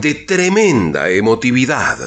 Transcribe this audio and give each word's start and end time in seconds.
de 0.00 0.14
tremenda 0.14 1.08
emotividad. 1.08 1.98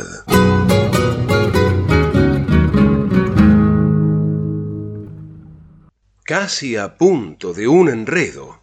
Casi 6.24 6.76
a 6.76 6.98
punto 6.98 7.54
de 7.54 7.70
un 7.70 7.88
enredo. 7.88 8.62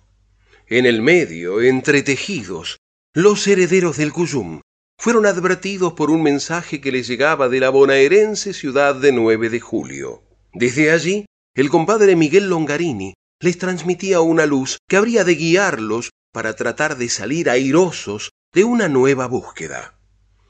En 0.66 0.84
el 0.84 1.01
medio, 1.01 1.62
entretejidos, 1.62 2.77
los 3.15 3.46
herederos 3.46 3.96
del 3.96 4.12
Cuyum 4.12 4.60
fueron 4.98 5.24
advertidos 5.24 5.95
por 5.95 6.10
un 6.10 6.23
mensaje 6.23 6.82
que 6.82 6.93
les 6.93 7.09
llegaba 7.09 7.48
de 7.48 7.60
la 7.60 7.70
bonaerense 7.70 8.52
ciudad 8.52 8.95
de 8.95 9.12
9 9.12 9.48
de 9.48 9.60
julio. 9.60 10.23
Desde 10.52 10.91
allí, 10.91 11.24
el 11.54 11.70
compadre 11.70 12.15
Miguel 12.15 12.51
Longarini 12.51 13.15
les 13.41 13.56
transmitía 13.56 14.20
una 14.20 14.45
luz 14.45 14.79
que 14.87 14.98
habría 14.98 15.24
de 15.24 15.34
guiarlos 15.34 16.10
para 16.30 16.54
tratar 16.54 16.98
de 16.98 17.09
salir 17.09 17.48
airosos 17.48 18.30
de 18.54 18.62
una 18.62 18.88
nueva 18.88 19.26
búsqueda. 19.26 19.98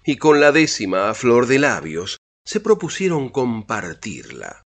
Y 0.04 0.16
con 0.16 0.38
la 0.38 0.52
décima 0.52 1.08
a 1.08 1.14
flor 1.14 1.46
de 1.46 1.58
labios, 1.58 2.18
se 2.44 2.60
propusieron 2.60 3.30
compartirla. 3.30 4.62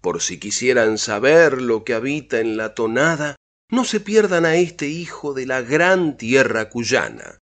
Por 0.00 0.22
si 0.22 0.38
quisieran 0.38 0.96
saber 0.98 1.60
lo 1.60 1.82
que 1.82 1.94
habita 1.94 2.38
en 2.38 2.56
la 2.56 2.74
tonada, 2.74 3.34
no 3.70 3.84
se 3.84 3.98
pierdan 3.98 4.44
a 4.44 4.54
este 4.54 4.86
hijo 4.86 5.34
de 5.34 5.46
la 5.46 5.62
gran 5.62 6.16
tierra 6.16 6.68
cuyana. 6.68 7.38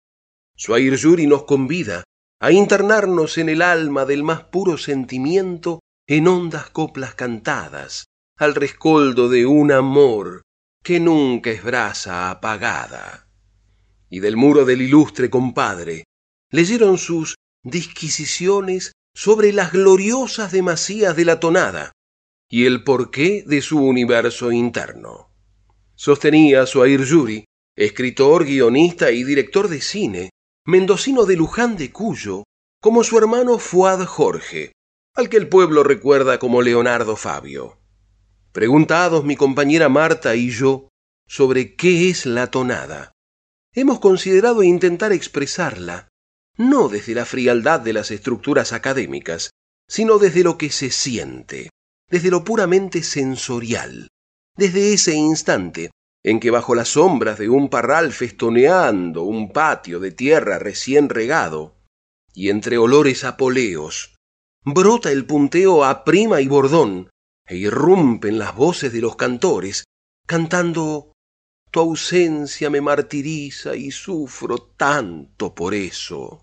Suair 0.56 0.96
Yuri 0.96 1.28
nos 1.28 1.44
convida 1.44 2.06
a 2.40 2.54
internarnos 2.54 3.38
en 3.38 3.50
el 3.50 3.62
alma 3.62 4.06
del 4.06 4.24
más 4.24 4.44
puro 4.46 4.78
sentimiento 4.78 5.82
en 6.08 6.30
hondas 6.30 6.70
coplas 6.70 7.16
cantadas, 7.16 8.06
al 8.38 8.56
rescoldo 8.56 9.28
de 9.28 9.46
un 9.46 9.74
amor 9.74 10.44
que 10.82 11.02
nunca 11.02 11.50
es 11.50 11.64
brasa 11.64 12.30
apagada. 12.30 13.25
Y 14.16 14.22
del 14.22 14.38
muro 14.38 14.64
del 14.64 14.82
ilustre 14.82 15.30
compadre 15.30 16.06
leyeron 16.50 16.98
sus 16.98 17.36
disquisiciones 17.66 18.94
sobre 19.14 19.52
las 19.52 19.74
gloriosas 19.74 20.54
demasías 20.54 21.18
de 21.18 21.26
la 21.26 21.42
tonada 21.42 21.92
y 22.50 22.66
el 22.66 22.86
porqué 22.86 23.44
de 23.46 23.62
su 23.62 23.78
universo 23.78 24.54
interno. 24.54 25.34
Sostenía 25.96 26.66
Suair 26.66 27.04
Yuri, 27.04 27.44
escritor, 27.76 28.46
guionista 28.46 29.12
y 29.12 29.26
director 29.26 29.68
de 29.68 29.82
cine, 29.82 30.30
mendocino 30.66 31.26
de 31.26 31.36
Luján 31.36 31.76
de 31.76 31.92
Cuyo, 31.92 32.46
como 32.82 33.04
su 33.04 33.18
hermano 33.18 33.60
Fuad 33.60 34.06
Jorge, 34.06 34.72
al 35.14 35.28
que 35.28 35.36
el 35.36 35.50
pueblo 35.50 35.84
recuerda 35.84 36.40
como 36.40 36.62
Leonardo 36.62 37.18
Fabio. 37.18 37.82
Preguntados 38.54 39.26
mi 39.26 39.36
compañera 39.36 39.90
Marta 39.90 40.38
y 40.38 40.52
yo 40.52 40.88
sobre 41.28 41.76
qué 41.76 42.10
es 42.10 42.26
la 42.26 42.50
tonada, 42.50 43.12
hemos 43.76 44.00
considerado 44.00 44.64
intentar 44.64 45.12
expresarla, 45.12 46.08
no 46.58 46.88
desde 46.88 47.14
la 47.14 47.26
frialdad 47.26 47.82
de 47.82 47.94
las 47.94 48.10
estructuras 48.10 48.74
académicas, 48.74 49.52
sino 49.88 50.18
desde 50.18 50.44
lo 50.44 50.58
que 50.58 50.72
se 50.72 50.90
siente, 50.90 51.70
desde 52.10 52.32
lo 52.32 52.44
puramente 52.44 53.04
sensorial, 53.04 54.08
desde 54.58 54.94
ese 54.94 55.14
instante 55.14 55.92
en 56.26 56.40
que 56.40 56.50
bajo 56.50 56.74
las 56.74 56.90
sombras 56.90 57.38
de 57.38 57.50
un 57.50 57.70
parral 57.70 58.12
festoneando 58.12 59.22
un 59.22 59.54
patio 59.54 60.00
de 60.00 60.12
tierra 60.12 60.58
recién 60.58 61.08
regado, 61.08 61.76
y 62.34 62.50
entre 62.50 62.80
olores 62.80 63.24
apoleos, 63.24 64.16
brota 64.64 65.12
el 65.12 65.28
punteo 65.28 65.86
a 65.86 66.04
prima 66.04 66.42
y 66.42 66.48
bordón, 66.48 67.12
e 67.46 67.58
irrumpen 67.58 68.40
las 68.40 68.56
voces 68.56 68.92
de 68.92 69.02
los 69.02 69.16
cantores, 69.16 69.84
cantando 70.26 71.12
Tu 71.76 71.82
ausencia 71.82 72.70
me 72.70 72.80
martiriza 72.80 73.76
y 73.76 73.92
sufro 73.92 74.58
tanto 74.78 75.54
por 75.54 75.74
eso. 75.74 76.40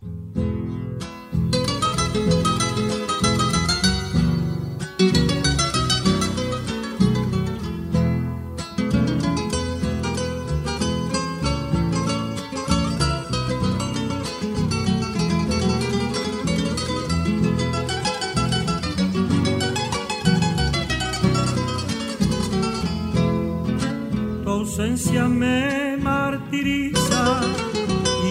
Ausencia 24.82 25.28
me 25.28 25.97
martiriza 25.97 27.41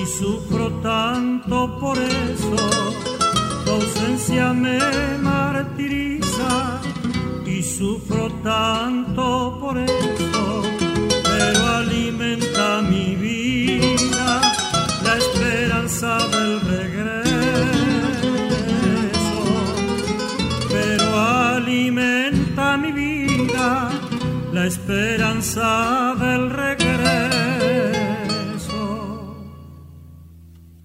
y 0.01 0.05
sufro 0.05 0.69
tanto 0.81 1.79
por 1.79 1.97
eso. 1.97 2.55
Tu 3.63 3.71
ausencia 3.71 4.51
me 4.51 4.77
martiriza 5.21 6.81
y 7.45 7.63
sufro 7.63 8.29
tanto 8.43 9.59
por 9.61 9.77
eso. 9.77 10.00
La 24.61 24.67
esperanza 24.67 26.15
del 26.19 26.51
regreso. 26.51 26.81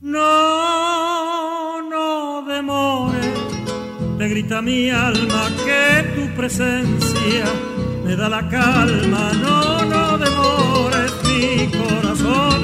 No, 0.00 1.82
no 1.92 2.42
demore, 2.48 3.26
te 4.16 4.28
grita 4.28 4.62
mi 4.62 4.88
alma 4.88 5.42
que 5.66 5.84
tu 6.14 6.24
presencia 6.34 7.44
me 8.04 8.16
da 8.16 8.28
la 8.30 8.48
calma. 8.48 9.24
No, 9.44 9.84
no 9.94 10.04
demores 10.26 11.12
mi 11.28 11.46
corazón, 11.80 12.58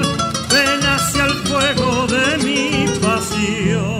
ven 0.53 0.81
hacia 0.93 1.25
el 1.25 1.35
fuego 1.49 2.07
de 2.15 2.25
mi 2.45 2.87
pasión. 3.05 3.92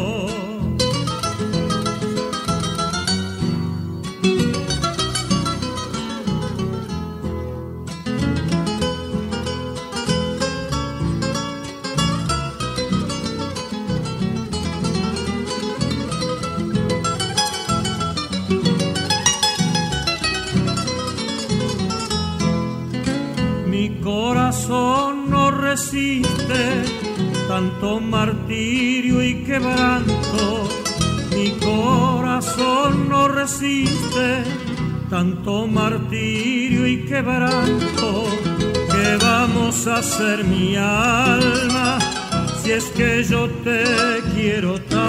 Tanto 27.47 27.99
martirio 27.99 29.23
y 29.23 29.43
quebranto. 29.43 30.67
Mi 31.35 31.51
corazón 31.59 33.09
no 33.09 33.27
resiste 33.27 34.43
tanto 35.09 35.67
martirio 35.67 36.87
y 36.87 37.05
quebranto. 37.05 38.25
¿Qué 38.91 39.17
vamos 39.21 39.85
a 39.85 39.97
hacer 39.97 40.43
mi 40.45 40.75
alma 40.75 41.99
si 42.63 42.71
es 42.71 42.85
que 42.85 43.23
yo 43.23 43.47
te 43.63 43.83
quiero 44.33 44.79
tanto? 44.81 45.03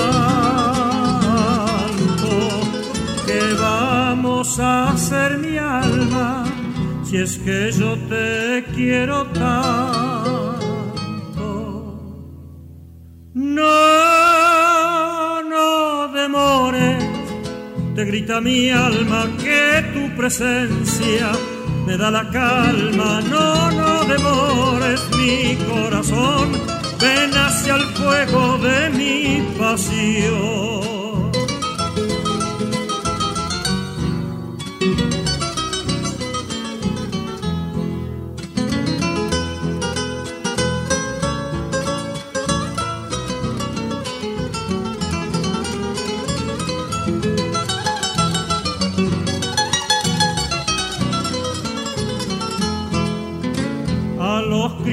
¿Qué 3.26 3.54
vamos 3.58 4.58
a 4.58 4.90
hacer 4.90 5.38
mi 5.38 5.56
alma? 5.56 6.44
si 7.04 7.18
es 7.18 7.38
que 7.38 7.70
yo 7.70 7.96
te 8.08 8.64
quiero 8.74 9.24
tanto. 9.26 10.13
Grita 18.24 18.40
mi 18.40 18.70
alma 18.70 19.28
que 19.38 19.84
tu 19.92 20.16
presencia 20.16 21.32
me 21.86 21.96
da 21.96 22.10
la 22.10 22.30
calma. 22.30 23.20
No, 23.28 23.70
no 23.70 24.04
demores 24.04 25.00
mi 25.16 25.56
corazón, 25.66 26.52
ven 27.00 27.30
hacia 27.34 27.74
el 27.76 27.82
fuego 27.94 28.58
de 28.58 28.90
mi 28.90 29.42
pasión. 29.58 30.73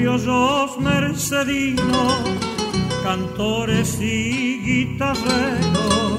Criollos 0.01 0.79
mercedinos, 0.79 2.23
cantores 3.03 4.01
y 4.01 4.59
guitarreros, 4.65 6.17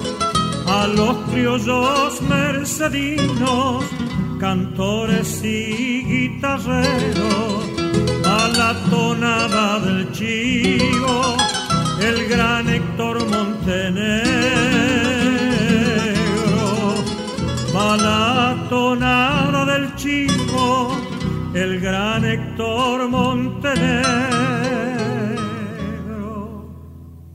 a 0.68 0.86
los 0.86 1.16
criollos 1.30 2.22
mercedinos, 2.22 3.84
cantores 4.38 5.42
y 5.42 6.04
guitarreros, 6.04 7.64
a 8.24 8.48
la 8.56 8.74
tonada 8.88 9.80
del 9.80 10.12
chivo, 10.12 11.36
el 12.00 12.28
gran 12.28 12.68
Héctor 12.68 13.28
Montenegro, 13.28 14.22
a 17.76 17.96
la 17.96 18.68
tonada 18.68 19.64
del 19.64 19.92
chivo, 19.96 20.96
el 21.52 21.80
gran 21.80 22.24
Héctor 22.24 23.08
Montenegro. 23.08 23.51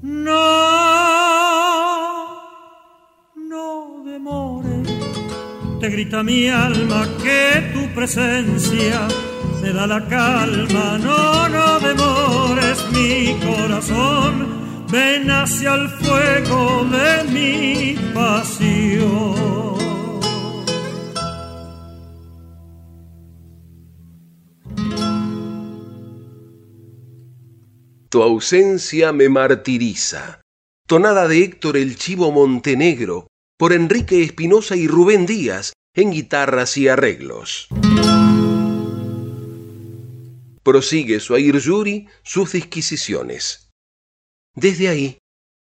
No, 0.02 0.44
no 3.36 4.04
demores, 4.04 4.88
te 5.80 5.90
grita 5.90 6.24
mi 6.24 6.50
alma 6.50 7.08
que 7.24 7.72
tu 7.74 7.88
presencia 7.96 9.08
me 9.62 9.72
da 9.72 9.88
la 9.88 10.06
calma. 10.08 10.98
No, 10.98 11.48
no 11.48 11.80
demores 11.80 12.86
mi 12.92 13.38
corazón, 13.46 14.86
ven 14.92 15.32
hacia 15.32 15.76
el 15.76 15.88
fuego 15.88 16.86
de 16.92 17.24
mi 17.32 17.96
pasión. 18.14 19.77
Tu 28.10 28.24
ausencia 28.24 29.12
me 29.12 29.28
martiriza. 29.28 30.42
Tonada 30.88 31.28
de 31.28 31.44
Héctor 31.44 31.76
el 31.76 31.98
Chivo 31.98 32.32
Montenegro 32.32 33.28
por 33.58 33.74
Enrique 33.74 34.24
Espinosa 34.24 34.78
y 34.78 34.88
Rubén 34.88 35.26
Díaz 35.26 35.74
en 35.94 36.12
guitarras 36.12 36.78
y 36.78 36.88
arreglos. 36.88 37.68
Prosigue 40.64 41.20
su 41.20 41.38
Yuri 41.38 42.08
sus 42.24 42.54
disquisiciones. 42.54 43.72
Desde 44.56 44.88
ahí, 44.88 45.18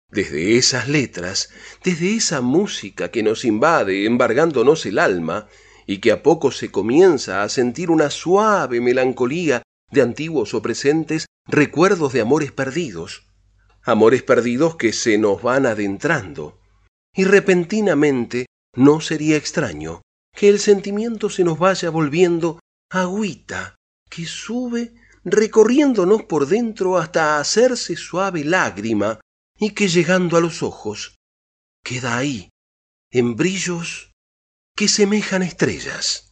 desde 0.10 0.58
esas 0.58 0.88
letras, 0.88 1.50
desde 1.84 2.16
esa 2.16 2.40
música 2.40 3.12
que 3.12 3.22
nos 3.22 3.44
invade 3.44 4.06
embargándonos 4.06 4.86
el 4.86 5.00
alma 5.00 5.50
y 5.86 5.98
que 5.98 6.14
a 6.14 6.24
poco 6.24 6.52
se 6.52 6.72
comienza 6.72 7.44
a 7.44 7.50
sentir 7.50 7.92
una 7.92 8.10
suave 8.10 8.80
melancolía 8.80 9.62
de 9.92 10.02
antiguos 10.02 10.54
o 10.54 10.62
presentes 10.62 11.26
recuerdos 11.50 12.14
de 12.14 12.22
amores 12.22 12.52
perdidos, 12.52 13.28
amores 13.82 14.24
perdidos 14.24 14.76
que 14.76 14.94
se 14.94 15.18
nos 15.18 15.42
van 15.42 15.66
adentrando, 15.66 16.60
y 17.14 17.24
repentinamente 17.26 18.46
no 18.76 19.02
sería 19.02 19.36
extraño 19.36 20.02
que 20.36 20.48
el 20.48 20.60
sentimiento 20.60 21.30
se 21.30 21.44
nos 21.44 21.58
vaya 21.58 21.90
volviendo 21.90 22.60
agüita 22.92 23.76
que 24.10 24.26
sube 24.26 24.94
recorriéndonos 25.24 26.24
por 26.24 26.48
dentro 26.48 26.98
hasta 26.98 27.40
hacerse 27.40 27.96
suave 27.96 28.44
lágrima 28.44 29.20
y 29.58 29.72
que 29.72 29.88
llegando 29.88 30.38
a 30.38 30.42
los 30.42 30.64
ojos 30.64 31.16
queda 31.84 32.18
ahí, 32.18 32.50
en 33.12 33.36
brillos 33.36 34.12
que 34.76 34.88
semejan 34.88 35.44
estrellas. 35.44 36.32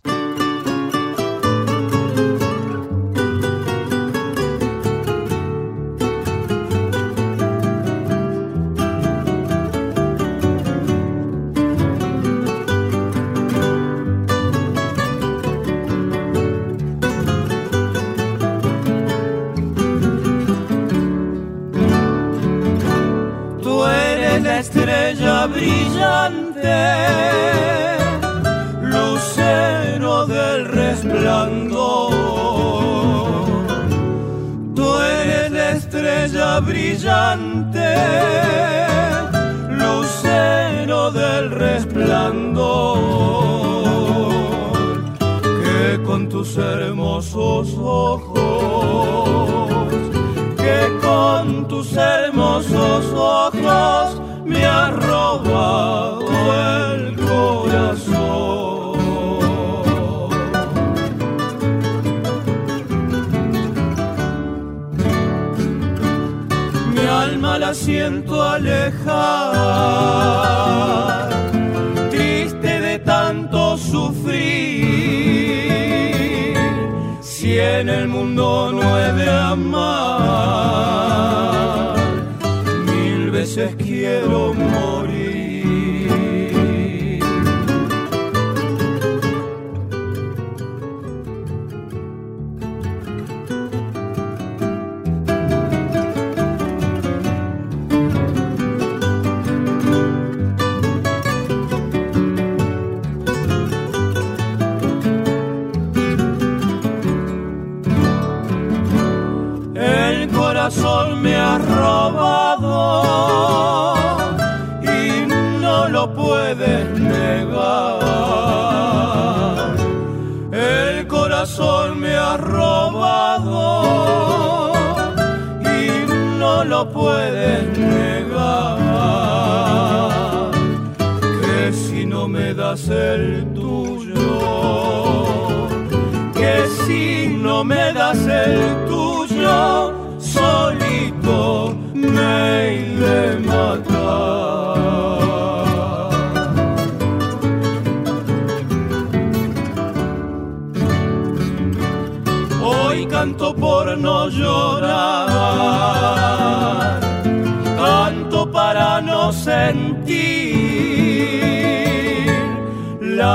En 77.79 77.89
el 77.89 78.07
mundo 78.07 78.71
no 78.73 78.97
he 78.99 79.11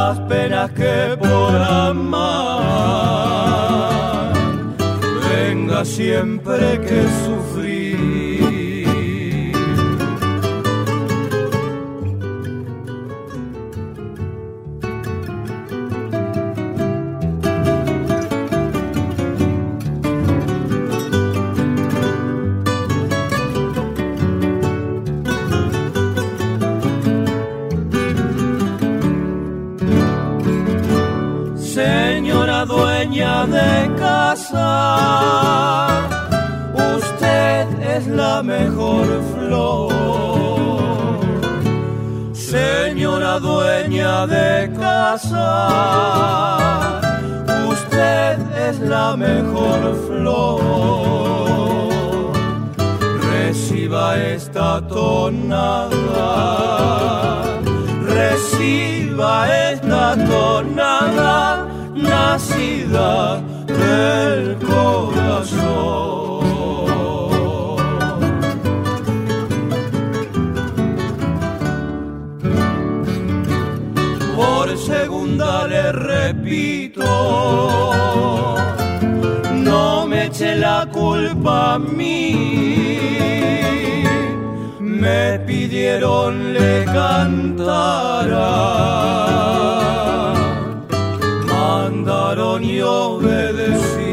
las 0.02 0.18
penas 0.20 0.70
que 0.72 1.16
por 1.16 1.54
amar 1.62 2.32
venga 5.28 5.84
siempre 5.84 6.80
que 6.86 7.02
sufrir. 7.22 7.41
Mejor 38.62 39.06
flor. 39.34 39.92
Señora 42.32 43.38
dueña 43.38 44.26
de 44.26 44.72
casa, 44.78 45.48
usted 47.74 48.38
es 48.68 48.76
la 48.80 49.16
mejor 49.16 49.80
flor. 50.06 50.60
Reciba 53.30 54.04
esta 54.36 54.68
tonada, 54.88 56.30
reciba 58.18 59.32
esta 59.70 60.04
tonada 60.32 61.66
nacida 61.94 63.40
del 63.66 64.56
corazón. 64.58 66.31
No 79.68 80.06
me 80.06 80.26
eche 80.26 80.56
la 80.56 80.88
culpa 80.92 81.74
a 81.74 81.78
mí. 81.78 82.98
Me 84.80 85.38
pidieron 85.46 86.54
le 86.54 86.84
cantara 86.84 88.72
mandaron 91.82 92.64
y 92.64 92.80
obedecí. 92.80 94.12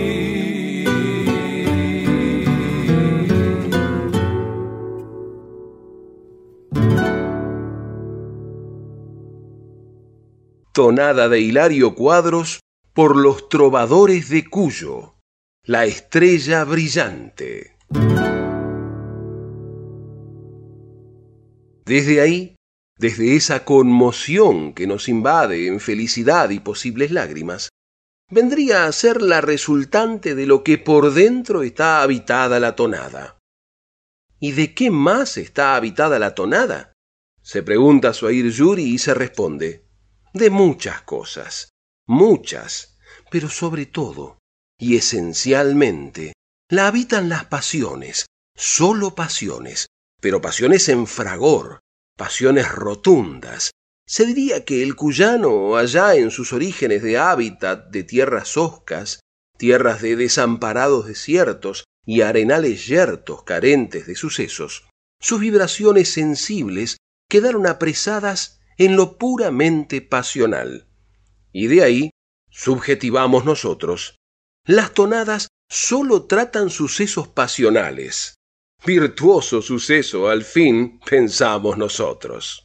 Tonada 10.74 11.28
de 11.28 11.42
Hilario 11.42 11.94
Cuadros 11.94 12.60
por 13.00 13.16
los 13.16 13.48
trovadores 13.48 14.28
de 14.28 14.44
Cuyo, 14.50 15.16
la 15.64 15.86
estrella 15.86 16.66
brillante. 16.66 17.78
Desde 21.86 22.20
ahí, 22.20 22.58
desde 22.98 23.38
esa 23.38 23.64
conmoción 23.64 24.74
que 24.74 24.86
nos 24.86 25.08
invade 25.08 25.68
en 25.68 25.80
felicidad 25.80 26.50
y 26.50 26.60
posibles 26.60 27.12
lágrimas, 27.12 27.70
vendría 28.30 28.84
a 28.84 28.92
ser 28.92 29.22
la 29.22 29.40
resultante 29.40 30.36
de 30.36 30.46
lo 30.46 30.66
que 30.66 30.78
por 30.78 31.14
dentro 31.14 31.64
está 31.64 32.02
habitada 32.02 32.60
la 32.60 32.76
tonada. 32.76 33.40
¿Y 34.42 34.52
de 34.52 34.74
qué 34.74 34.92
más 34.92 35.38
está 35.38 35.78
habitada 35.78 36.20
la 36.20 36.36
tonada? 36.36 36.92
Se 37.42 37.64
pregunta 37.64 38.12
Suair 38.12 38.52
Yuri 38.52 38.84
y 38.84 38.98
se 38.98 39.14
responde, 39.14 39.86
de 40.34 40.50
muchas 40.50 41.02
cosas, 41.04 41.70
muchas, 42.06 42.89
pero 43.30 43.50
sobre 43.50 43.86
todo 43.86 44.40
y 44.80 44.96
esencialmente 44.96 46.34
la 46.70 46.88
habitan 46.88 47.30
las 47.30 47.46
pasiones, 47.46 48.26
sólo 48.56 49.14
pasiones, 49.14 49.88
pero 50.22 50.42
pasiones 50.42 50.88
en 50.90 51.06
fragor, 51.06 51.80
pasiones 52.16 52.72
rotundas. 52.72 53.72
Se 54.08 54.26
diría 54.26 54.66
que 54.66 54.82
el 54.82 54.96
cuyano, 54.96 55.76
allá 55.78 56.16
en 56.16 56.32
sus 56.32 56.54
orígenes 56.54 57.04
de 57.04 57.18
hábitat 57.18 57.90
de 57.90 58.04
tierras 58.04 58.58
hoscas, 58.58 59.20
tierras 59.58 60.02
de 60.02 60.16
desamparados 60.16 61.06
desiertos 61.06 61.84
y 62.06 62.22
arenales 62.22 62.88
yertos 62.88 63.44
carentes 63.44 64.08
de 64.08 64.16
sucesos, 64.16 64.88
sus 65.22 65.42
vibraciones 65.42 66.12
sensibles 66.14 66.98
quedaron 67.30 67.68
apresadas 67.68 68.62
en 68.78 68.96
lo 68.96 69.18
puramente 69.18 70.02
pasional. 70.02 70.88
Y 71.52 71.68
de 71.68 71.84
ahí 71.84 72.10
subjetivamos 72.50 73.46
nosotros. 73.46 74.16
Las 74.66 74.94
tonadas 74.94 75.48
sólo 75.70 76.24
tratan 76.24 76.70
sucesos 76.70 77.28
pasionales. 77.28 78.36
Virtuoso 78.86 79.62
suceso, 79.62 80.30
al 80.30 80.44
fin, 80.44 81.00
pensamos 81.06 81.78
nosotros. 81.78 82.64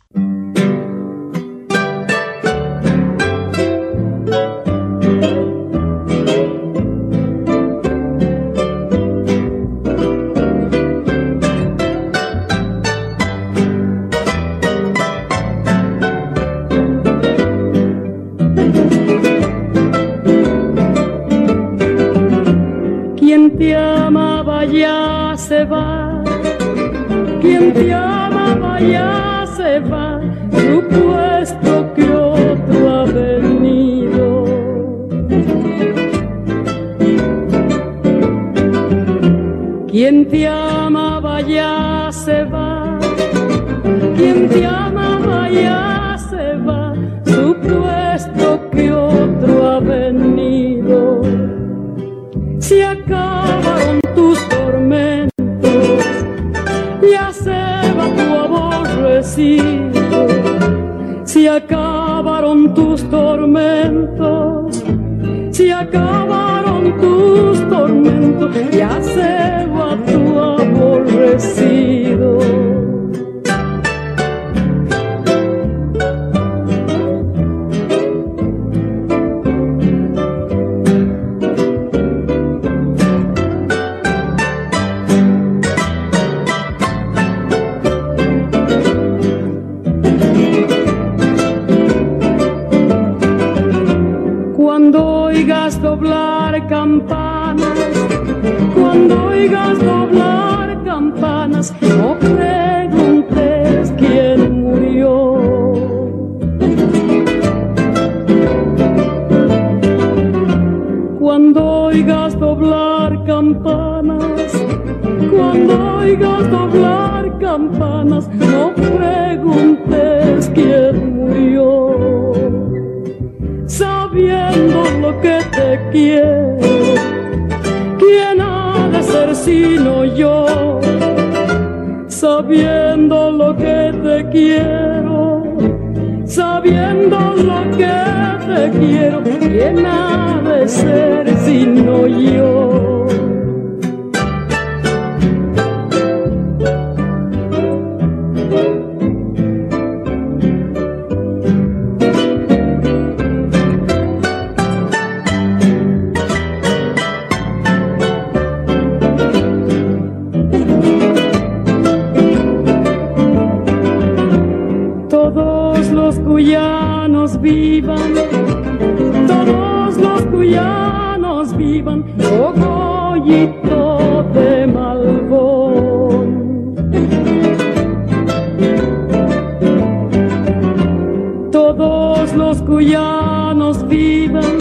cuyanos 182.85 183.89
vivan, 183.89 184.59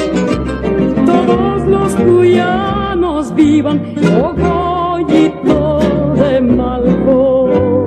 todos 1.05 1.67
los 1.67 1.93
cuyanos 1.95 3.35
vivan, 3.35 3.81
oh 4.15 4.33
cogollito 4.33 5.79
de 6.15 6.41
Malco. 6.41 7.85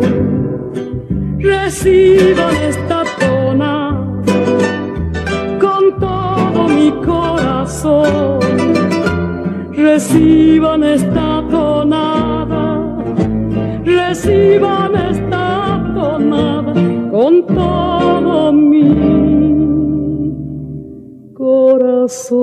Reciban 1.39 2.55
esta 2.57 3.03
tona 3.19 3.75
con 5.59 5.99
todo 5.99 6.69
mi 6.69 6.91
corazón, 7.03 8.41
reciban 9.75 10.85
esta 10.85 11.43
tonada, 11.51 12.83
reciban 13.85 14.95
esta 14.97 15.83
tonada 15.95 16.75
con 17.11 17.47
todo 17.47 18.53
mi 18.53 18.66
Quien 22.29 22.37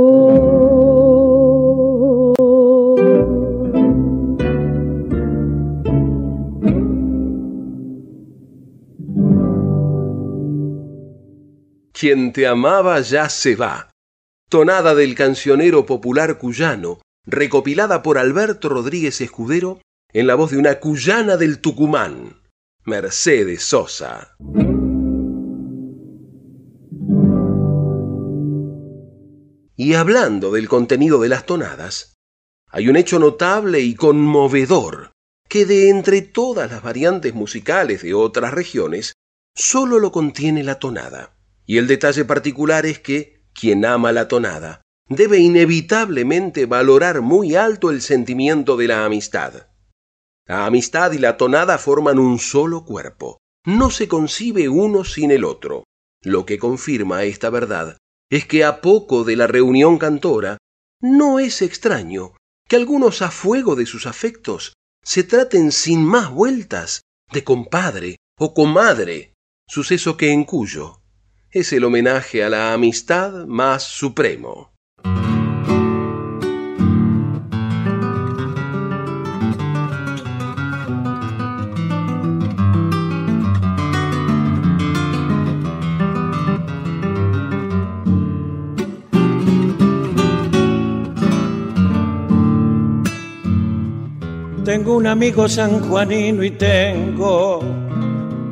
te 12.32 12.48
amaba 12.48 13.02
ya 13.02 13.28
se 13.30 13.56
va. 13.56 13.92
Tonada 14.50 14.96
del 14.96 15.16
cancionero 15.16 15.86
popular 15.86 16.38
cuyano, 16.38 17.02
recopilada 17.26 18.04
por 18.04 18.18
Alberto 18.18 18.70
Rodríguez 18.70 19.20
Escudero 19.20 19.82
en 20.14 20.28
la 20.28 20.36
voz 20.36 20.52
de 20.52 20.60
una 20.60 20.80
cuyana 20.80 21.36
del 21.36 21.60
Tucumán, 21.60 22.42
Mercedes 22.86 23.64
Sosa. 23.64 24.38
Y 29.84 29.96
hablando 29.96 30.52
del 30.52 30.70
contenido 30.70 31.20
de 31.20 31.28
las 31.28 31.46
tonadas, 31.46 32.16
hay 32.72 32.88
un 32.88 32.96
hecho 32.96 33.20
notable 33.20 33.82
y 33.82 33.96
conmovedor, 33.96 35.12
que 35.50 35.66
de 35.66 35.90
entre 35.90 36.22
todas 36.22 36.72
las 36.72 36.82
variantes 36.82 37.34
musicales 37.34 38.02
de 38.02 38.14
otras 38.14 38.54
regiones, 38.54 39.12
solo 39.54 40.00
lo 40.00 40.14
contiene 40.14 40.64
la 40.64 40.80
tonada. 40.80 41.36
Y 41.66 41.80
el 41.80 41.88
detalle 41.88 42.24
particular 42.24 42.86
es 42.86 43.00
que 43.00 43.44
quien 43.54 43.84
ama 43.84 44.14
la 44.14 44.30
tonada 44.30 44.84
debe 45.10 45.40
inevitablemente 45.40 46.66
valorar 46.66 47.20
muy 47.20 47.56
alto 47.56 47.90
el 47.90 48.02
sentimiento 48.02 48.78
de 48.78 48.88
la 48.88 49.04
amistad. 49.04 49.68
La 50.48 50.66
amistad 50.66 51.12
y 51.12 51.18
la 51.18 51.36
tonada 51.36 51.78
forman 51.78 52.20
un 52.20 52.40
solo 52.40 52.86
cuerpo. 52.86 53.38
No 53.66 53.90
se 53.90 54.08
concibe 54.08 54.70
uno 54.70 55.04
sin 55.04 55.30
el 55.32 55.44
otro. 55.44 55.84
Lo 56.22 56.46
que 56.46 56.58
confirma 56.58 57.26
esta 57.26 57.50
verdad 57.50 57.98
es 58.34 58.48
que 58.48 58.64
a 58.64 58.82
poco 58.82 59.24
de 59.24 59.36
la 59.36 59.46
reunión 59.46 60.00
cantora, 60.00 60.58
no 61.00 61.38
es 61.38 61.62
extraño 61.62 62.34
que 62.68 62.76
algunos 62.76 63.22
a 63.22 63.30
fuego 63.30 63.76
de 63.76 63.86
sus 63.86 64.08
afectos 64.08 64.74
se 65.04 65.24
traten 65.24 65.72
sin 65.72 66.04
más 66.04 66.32
vueltas 66.32 67.02
de 67.32 67.44
compadre 67.44 68.16
o 68.40 68.56
comadre, 68.56 69.36
suceso 69.68 70.18
que 70.18 70.32
en 70.32 70.46
Cuyo 70.46 71.04
es 71.52 71.74
el 71.74 71.84
homenaje 71.84 72.44
a 72.44 72.50
la 72.50 72.74
amistad 72.74 73.46
más 73.46 73.84
supremo. 73.84 74.73
Tengo 94.74 94.96
un 94.96 95.06
amigo 95.06 95.48
sanjuanino 95.48 96.44
y 96.44 96.50
tengo 96.50 97.60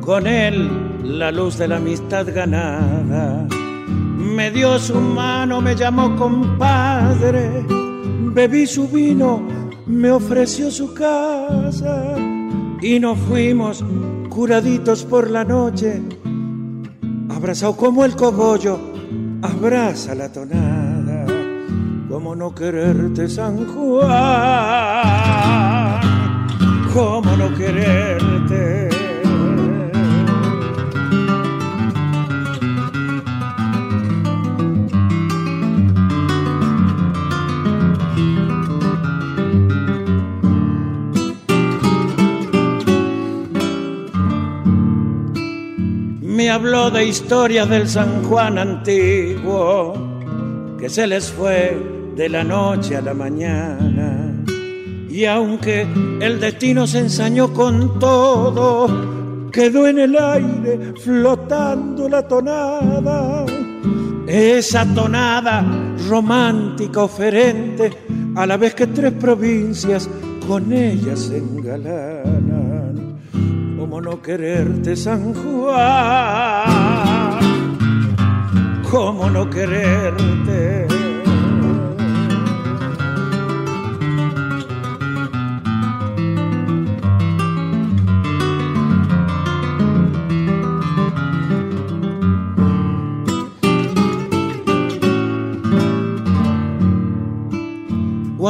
con 0.00 0.28
él 0.28 0.70
la 1.02 1.32
luz 1.32 1.58
de 1.58 1.66
la 1.66 1.78
amistad 1.78 2.28
ganada. 2.32 3.44
Me 4.18 4.52
dio 4.52 4.78
su 4.78 4.94
mano, 5.00 5.60
me 5.60 5.74
llamó 5.74 6.14
compadre, 6.14 7.66
bebí 8.32 8.68
su 8.68 8.86
vino, 8.86 9.42
me 9.86 10.12
ofreció 10.12 10.70
su 10.70 10.94
casa 10.94 12.14
y 12.80 13.00
nos 13.00 13.18
fuimos 13.18 13.84
curaditos 14.28 15.02
por 15.02 15.28
la 15.28 15.42
noche, 15.42 16.00
abrazado 17.30 17.76
como 17.76 18.04
el 18.04 18.14
cogollo, 18.14 18.78
abraza 19.42 20.14
la 20.14 20.30
tonada, 20.30 21.26
como 22.08 22.36
no 22.36 22.54
quererte 22.54 23.28
San 23.28 23.66
Juan 23.66 25.21
cómo 26.92 27.36
no 27.36 27.54
quererte. 27.54 28.88
Me 46.22 46.50
habló 46.50 46.90
de 46.90 47.06
historias 47.06 47.68
del 47.68 47.88
San 47.88 48.22
Juan 48.24 48.58
antiguo, 48.58 49.94
que 50.78 50.88
se 50.90 51.06
les 51.06 51.30
fue 51.30 51.76
de 52.16 52.28
la 52.28 52.44
noche 52.44 52.96
a 52.96 53.00
la 53.00 53.14
mañana 53.14 54.11
y 55.12 55.26
aunque 55.26 55.86
el 56.20 56.40
destino 56.40 56.86
se 56.86 57.00
ensañó 57.00 57.52
con 57.52 57.98
todo, 57.98 59.50
quedó 59.52 59.86
en 59.86 59.98
el 59.98 60.16
aire 60.16 60.94
flotando 61.04 62.08
la 62.08 62.26
tonada. 62.26 63.44
Esa 64.26 64.86
tonada 64.94 65.66
romántica 66.08 67.02
oferente, 67.02 67.90
a 68.34 68.46
la 68.46 68.56
vez 68.56 68.74
que 68.74 68.86
tres 68.86 69.12
provincias 69.12 70.08
con 70.48 70.72
ella 70.72 71.14
se 71.14 71.36
engalanan. 71.36 73.18
¿Cómo 73.78 74.00
no 74.00 74.22
quererte, 74.22 74.96
San 74.96 75.34
Juan? 75.34 75.74
¿Cómo 78.90 79.28
no 79.28 79.50
quererte? 79.50 81.01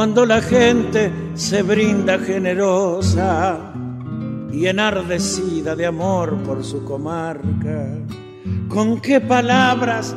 Cuando 0.03 0.25
la 0.25 0.41
gente 0.41 1.13
se 1.33 1.63
brinda 1.63 2.19
generosa, 2.19 3.57
y 4.51 4.67
enardecida 4.67 5.77
de 5.77 5.85
amor 5.85 6.35
por 6.43 6.61
su 6.61 6.83
comarca. 6.83 7.87
¿Con 8.67 8.99
qué 8.99 9.21
palabras 9.21 10.13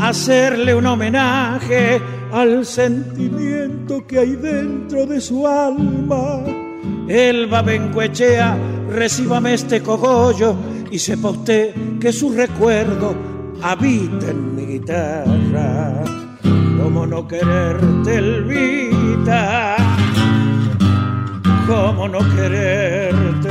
hacerle 0.00 0.74
un 0.74 0.86
homenaje 0.86 2.02
al 2.32 2.66
sentimiento 2.66 4.04
que 4.08 4.18
hay 4.18 4.32
dentro 4.34 5.06
de 5.06 5.20
su 5.20 5.46
alma? 5.46 6.42
El 7.06 7.46
Bencuechea, 7.46 8.58
recíbame 8.90 9.54
este 9.54 9.84
cogollo 9.84 10.56
y 10.90 10.98
sepa 10.98 11.30
usted 11.30 11.72
que 12.00 12.12
su 12.12 12.32
recuerdo 12.32 13.14
habita 13.62 14.30
en 14.30 14.56
mi 14.56 14.66
guitarra. 14.66 16.21
¿Cómo 16.82 17.06
no 17.06 17.28
quererte, 17.28 18.16
Elvita? 18.16 19.76
¿Cómo 21.66 22.08
no 22.08 22.18
quererte? 22.34 23.50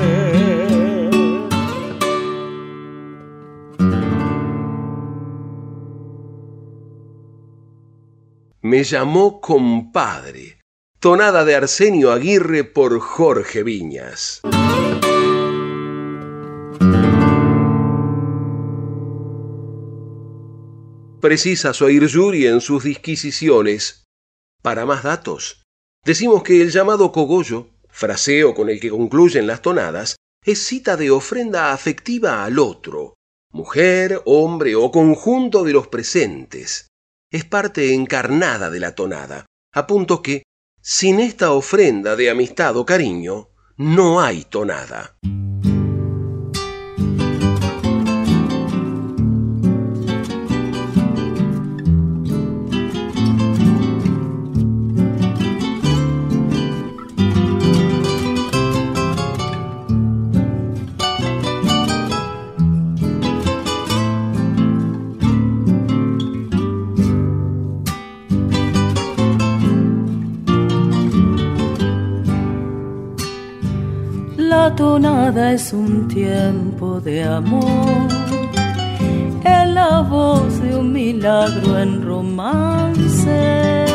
Me 8.62 8.84
llamó 8.84 9.40
compadre. 9.40 10.60
Tonada 11.00 11.46
de 11.46 11.56
Arsenio 11.56 12.12
Aguirre 12.12 12.66
por 12.66 13.00
Jorge 13.00 13.64
Viñas. 13.64 14.42
Precisa 21.22 21.72
oír 21.82 22.08
Yuri 22.08 22.48
en 22.48 22.62
sus 22.62 22.84
disquisiciones. 22.84 24.06
Para 24.64 24.88
más 24.88 25.04
datos, 25.04 25.62
decimos 26.04 26.42
que 26.42 26.64
el 26.64 26.72
llamado 26.72 27.12
cogollo, 27.12 27.70
fraseo 27.90 28.56
con 28.56 28.70
el 28.70 28.80
que 28.80 28.90
concluyen 28.90 29.46
las 29.46 29.62
tonadas, 29.62 30.16
es 30.44 30.66
cita 30.66 30.98
de 30.98 31.12
ofrenda 31.12 31.74
afectiva 31.74 32.44
al 32.44 32.58
otro, 32.58 33.14
mujer, 33.52 34.24
hombre 34.26 34.76
o 34.76 34.90
conjunto 34.90 35.64
de 35.64 35.74
los 35.74 35.88
presentes. 35.90 36.88
Es 37.32 37.46
parte 37.46 37.94
encarnada 37.94 38.72
de 38.72 38.80
la 38.80 38.96
tonada, 38.96 39.46
a 39.74 39.86
punto 39.86 40.24
que, 40.24 40.42
sin 40.82 41.20
esta 41.20 41.52
ofrenda 41.52 42.16
de 42.16 42.32
amistad 42.32 42.76
o 42.78 42.84
cariño, 42.84 43.50
no 43.78 44.22
hay 44.22 44.44
tonada. 44.46 45.16
Tonada 74.92 75.54
es 75.54 75.72
un 75.72 76.10
tiempo 76.10 77.00
de 77.00 77.24
amor, 77.24 78.10
es 79.42 79.68
la 79.70 80.02
voz 80.02 80.62
de 80.62 80.76
un 80.76 80.92
milagro 80.92 81.80
en 81.80 82.02
romance, 82.02 83.86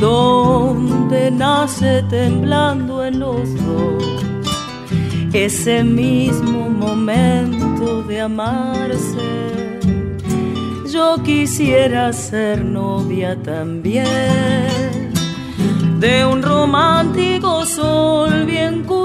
donde 0.00 1.30
nace 1.30 2.02
temblando 2.10 3.04
en 3.04 3.20
los 3.20 3.44
dos 3.64 4.04
ese 5.32 5.84
mismo 5.84 6.68
momento 6.68 8.02
de 8.02 8.20
amarse. 8.20 9.28
Yo 10.92 11.22
quisiera 11.22 12.12
ser 12.12 12.64
novia 12.64 13.40
también 13.40 14.98
de 16.00 16.24
un 16.24 16.42
romántico 16.42 17.64
sol 17.64 18.46
bien 18.46 18.82
cuyano 18.82 18.97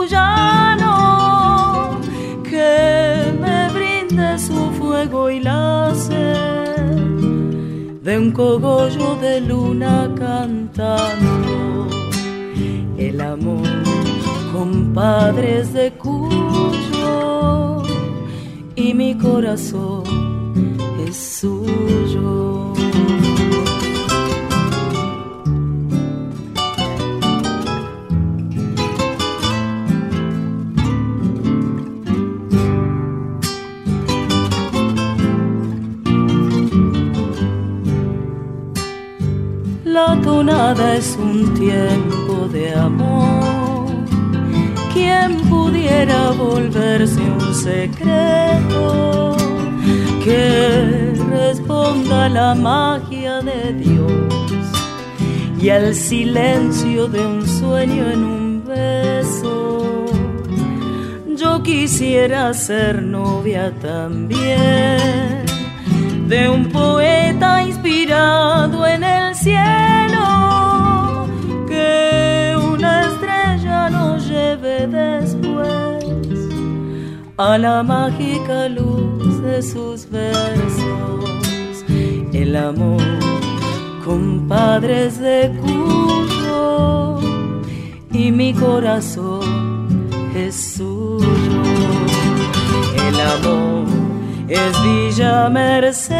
su 4.37 4.71
fuego 4.79 5.29
y 5.29 5.39
la 5.39 5.93
sed 5.95 6.73
de 8.01 8.17
un 8.17 8.31
cogollo 8.31 9.15
de 9.21 9.41
luna 9.41 10.09
cantando 10.17 11.87
el 12.97 13.21
amor 13.21 13.67
compadres 14.51 15.73
de 15.73 15.91
Cuyo 15.93 17.83
y 18.75 18.93
mi 18.93 19.17
corazón 19.17 20.03
es 21.07 21.15
suyo. 21.15 22.72
Tonada 40.73 40.95
es 40.95 41.17
un 41.19 41.53
tiempo 41.53 42.47
de 42.51 42.73
amor. 42.73 43.87
¿Quién 44.93 45.37
pudiera 45.49 46.31
volverse 46.31 47.19
un 47.19 47.53
secreto 47.53 49.35
que 50.23 51.13
responda 51.29 52.25
a 52.25 52.29
la 52.29 52.55
magia 52.55 53.41
de 53.41 53.73
Dios 53.73 54.33
y 55.59 55.69
al 55.69 55.93
silencio 55.93 57.07
de 57.07 57.25
un 57.25 57.47
sueño 57.47 58.11
en 58.11 58.23
un 58.23 58.63
beso? 58.65 60.05
Yo 61.35 61.61
quisiera 61.63 62.53
ser 62.53 63.01
novia 63.01 63.71
también 63.81 65.43
de 66.27 66.49
un 66.49 66.69
poeta 66.69 67.63
inspirado 67.63 68.87
en 68.87 69.03
el 69.03 69.35
cielo, 69.35 70.62
a 77.37 77.57
la 77.57 77.81
mágica 77.83 78.69
luz 78.69 79.41
de 79.41 79.61
sus 79.61 80.09
versos. 80.09 81.83
El 82.33 82.55
amor, 82.55 83.01
compadres 84.05 85.19
de 85.19 85.51
Cuyo, 85.61 87.19
y 88.11 88.31
mi 88.31 88.53
corazón 88.53 90.09
es 90.35 90.55
suyo. 90.55 91.27
El 93.07 93.19
amor 93.19 93.85
es 94.47 94.83
Villa 94.83 95.49
Mercedes 95.49 96.17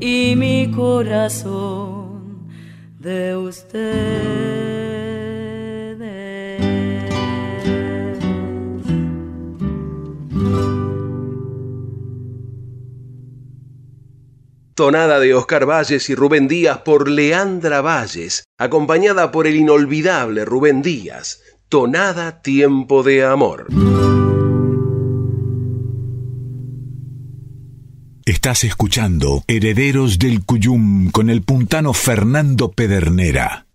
y 0.00 0.34
mi 0.36 0.70
corazón 0.70 2.46
de 2.98 3.36
ustedes. 3.36 4.75
Tonada 14.76 15.18
de 15.20 15.32
Oscar 15.32 15.64
Valles 15.64 16.10
y 16.10 16.14
Rubén 16.14 16.48
Díaz 16.48 16.80
por 16.84 17.08
Leandra 17.08 17.80
Valles, 17.80 18.44
acompañada 18.58 19.32
por 19.32 19.46
el 19.46 19.56
inolvidable 19.56 20.44
Rubén 20.44 20.82
Díaz. 20.82 21.40
Tonada 21.70 22.42
Tiempo 22.42 23.02
de 23.02 23.24
Amor. 23.24 23.68
Estás 28.26 28.64
escuchando 28.64 29.42
Herederos 29.48 30.18
del 30.18 30.44
Cuyum 30.44 31.10
con 31.10 31.30
el 31.30 31.40
puntano 31.40 31.94
Fernando 31.94 32.70
Pedernera. 32.70 33.66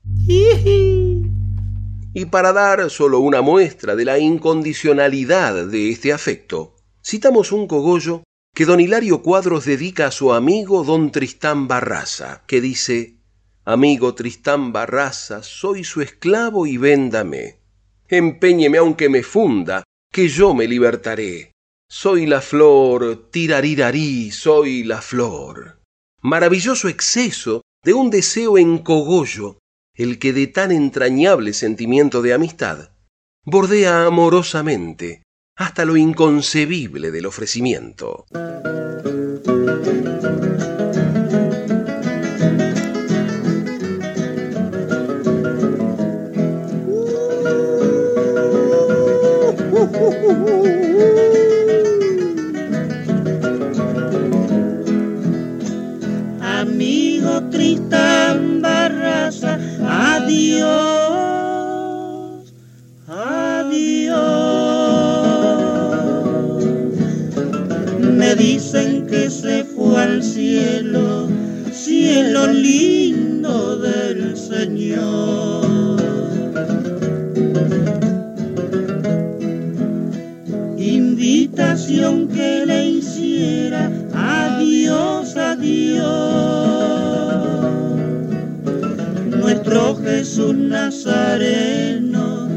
Y 2.13 2.25
para 2.29 2.53
dar 2.53 2.91
solo 2.91 3.21
una 3.21 3.41
muestra 3.41 3.95
de 3.95 4.05
la 4.05 4.19
incondicionalidad 4.19 5.65
de 5.65 5.89
este 5.89 6.13
afecto, 6.13 6.75
citamos 7.03 7.51
un 7.51 7.65
cogollo 7.65 8.21
que 8.53 8.65
don 8.65 8.79
Hilario 8.79 9.21
Cuadros 9.21 9.65
dedica 9.65 10.07
a 10.07 10.11
su 10.11 10.33
amigo 10.33 10.83
don 10.83 11.11
Tristán 11.11 11.67
Barraza, 11.67 12.43
que 12.47 12.61
dice, 12.61 13.15
Amigo 13.63 14.13
Tristán 14.15 14.73
Barraza, 14.73 15.43
soy 15.43 15.83
su 15.83 16.01
esclavo 16.01 16.67
y 16.67 16.77
véndame. 16.77 17.59
Empeñeme 18.07 18.77
aunque 18.77 19.07
me 19.07 19.23
funda, 19.23 19.83
que 20.11 20.27
yo 20.27 20.53
me 20.53 20.67
libertaré. 20.67 21.51
Soy 21.89 22.25
la 22.25 22.41
flor, 22.41 23.29
tirarirarí, 23.31 24.31
soy 24.31 24.83
la 24.83 25.01
flor. 25.01 25.79
Maravilloso 26.21 26.87
exceso 26.87 27.61
de 27.83 27.93
un 27.93 28.09
deseo 28.09 28.57
en 28.57 28.79
cogollo, 28.79 29.59
el 29.95 30.19
que 30.19 30.33
de 30.33 30.47
tan 30.47 30.71
entrañable 30.71 31.53
sentimiento 31.53 32.21
de 32.21 32.33
amistad 32.33 32.91
bordea 33.43 34.05
amorosamente 34.05 35.23
hasta 35.55 35.85
lo 35.85 35.97
inconcebible 35.97 37.11
del 37.11 37.25
ofrecimiento. 37.25 38.25
Cielo, 70.21 71.27
cielo 71.71 72.47
lindo 72.47 73.77
del 73.77 74.37
Señor. 74.37 75.99
Invitación 80.77 82.27
que 82.27 82.65
le 82.65 82.89
hiciera, 82.89 83.91
adiós, 84.13 85.35
adiós. 85.37 86.01
Nuestro 89.25 89.95
Jesús 89.97 90.55
Nazareno, 90.55 92.47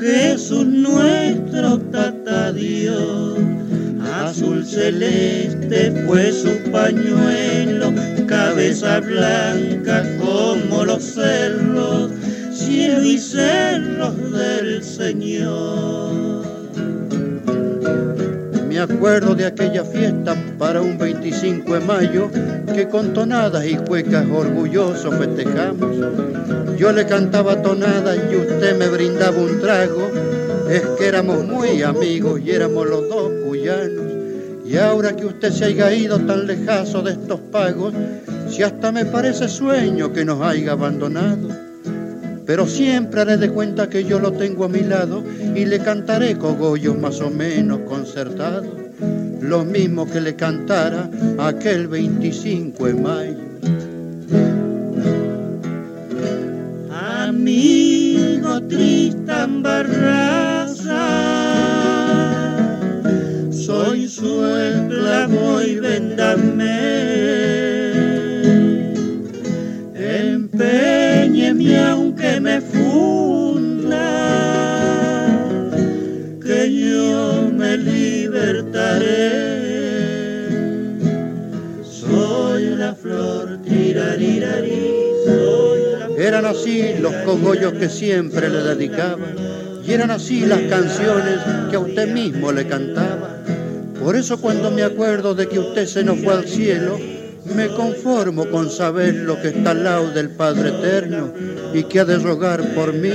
Jesús 0.00 0.66
nuestro 0.66 1.21
celeste 4.92 5.92
fue 6.06 6.32
su 6.32 6.70
pañuelo, 6.70 7.92
cabeza 8.26 9.00
blanca 9.00 10.04
como 10.18 10.84
los 10.84 11.02
cerros, 11.02 12.10
cielo 12.52 13.04
y 13.04 13.18
cerros 13.18 14.32
del 14.32 14.82
Señor. 14.82 16.42
Me 18.68 18.80
acuerdo 18.80 19.34
de 19.34 19.46
aquella 19.46 19.84
fiesta 19.84 20.34
para 20.58 20.80
un 20.80 20.98
25 20.98 21.74
de 21.74 21.80
mayo 21.80 22.30
que 22.74 22.88
con 22.88 23.12
tonadas 23.12 23.66
y 23.66 23.76
cuecas 23.76 24.26
orgullosos 24.30 25.14
festejamos. 25.16 25.96
Yo 26.78 26.92
le 26.92 27.06
cantaba 27.06 27.60
tonadas 27.60 28.18
y 28.30 28.36
usted 28.36 28.76
me 28.78 28.88
brindaba 28.88 29.36
un 29.36 29.60
trago. 29.60 30.10
Es 30.70 30.82
que 30.98 31.06
éramos 31.06 31.44
muy 31.44 31.82
amigos 31.82 32.40
y 32.40 32.50
éramos 32.50 32.88
los 32.88 33.08
dos 33.08 33.30
cuyanos. 33.44 34.11
Y 34.72 34.78
ahora 34.78 35.14
que 35.14 35.26
usted 35.26 35.52
se 35.52 35.66
haya 35.66 35.92
ido 35.92 36.18
tan 36.20 36.46
lejazo 36.46 37.02
de 37.02 37.12
estos 37.12 37.38
pagos, 37.40 37.92
si 38.48 38.62
hasta 38.62 38.90
me 38.90 39.04
parece 39.04 39.46
sueño 39.46 40.14
que 40.14 40.24
nos 40.24 40.40
haya 40.40 40.72
abandonado. 40.72 41.50
Pero 42.46 42.66
siempre 42.66 43.20
haré 43.20 43.36
de 43.36 43.50
cuenta 43.50 43.90
que 43.90 44.04
yo 44.04 44.18
lo 44.18 44.32
tengo 44.32 44.64
a 44.64 44.70
mi 44.70 44.80
lado 44.80 45.22
y 45.54 45.66
le 45.66 45.78
cantaré 45.80 46.38
cogollos 46.38 46.96
más 46.96 47.20
o 47.20 47.28
menos 47.28 47.80
concertados, 47.80 48.74
lo 49.42 49.62
mismo 49.66 50.08
que 50.08 50.22
le 50.22 50.36
cantara 50.36 51.10
aquel 51.36 51.88
25 51.88 52.86
de 52.86 52.94
mayo. 52.94 53.36
Amigo 56.90 58.62
Tristan 58.62 59.62
Barraza 59.62 61.51
su 64.22 65.62
y 65.66 65.80
vendame. 65.80 66.78
Empeñeme 69.94 71.78
aunque 71.78 72.40
me 72.40 72.60
funda, 72.60 74.06
que 76.44 76.72
yo 76.72 77.50
me 77.52 77.76
libertaré. 77.76 79.32
Soy 81.82 82.76
la 82.76 82.94
flor, 82.94 83.58
tirarirarí, 83.64 84.90
soy 85.26 85.80
la 85.98 86.06
flor, 86.06 86.20
Eran 86.20 86.44
así 86.46 86.94
los 87.00 87.14
cogollos 87.24 87.72
que 87.72 87.88
siempre 87.88 88.48
le 88.48 88.62
dedicaba. 88.62 89.26
Y 89.84 89.92
eran 89.92 90.12
así 90.12 90.46
las 90.46 90.60
canciones 90.62 91.40
que 91.68 91.76
a 91.76 91.80
usted 91.80 92.12
mismo 92.12 92.52
le 92.52 92.68
cantaba. 92.68 93.21
Por 94.02 94.16
eso 94.16 94.40
cuando 94.40 94.70
me 94.70 94.82
acuerdo 94.82 95.34
de 95.34 95.48
que 95.48 95.58
usted 95.58 95.86
se 95.86 96.02
nos 96.02 96.18
fue 96.18 96.34
al 96.34 96.48
cielo, 96.48 96.98
me 97.54 97.68
conformo 97.68 98.48
con 98.50 98.68
saber 98.68 99.14
lo 99.14 99.40
que 99.40 99.48
está 99.48 99.70
al 99.70 99.84
lado 99.84 100.10
del 100.10 100.30
Padre 100.30 100.70
Eterno 100.70 101.32
y 101.72 101.84
que 101.84 102.00
ha 102.00 102.04
de 102.04 102.18
rogar 102.18 102.74
por 102.74 102.92
mí, 102.92 103.12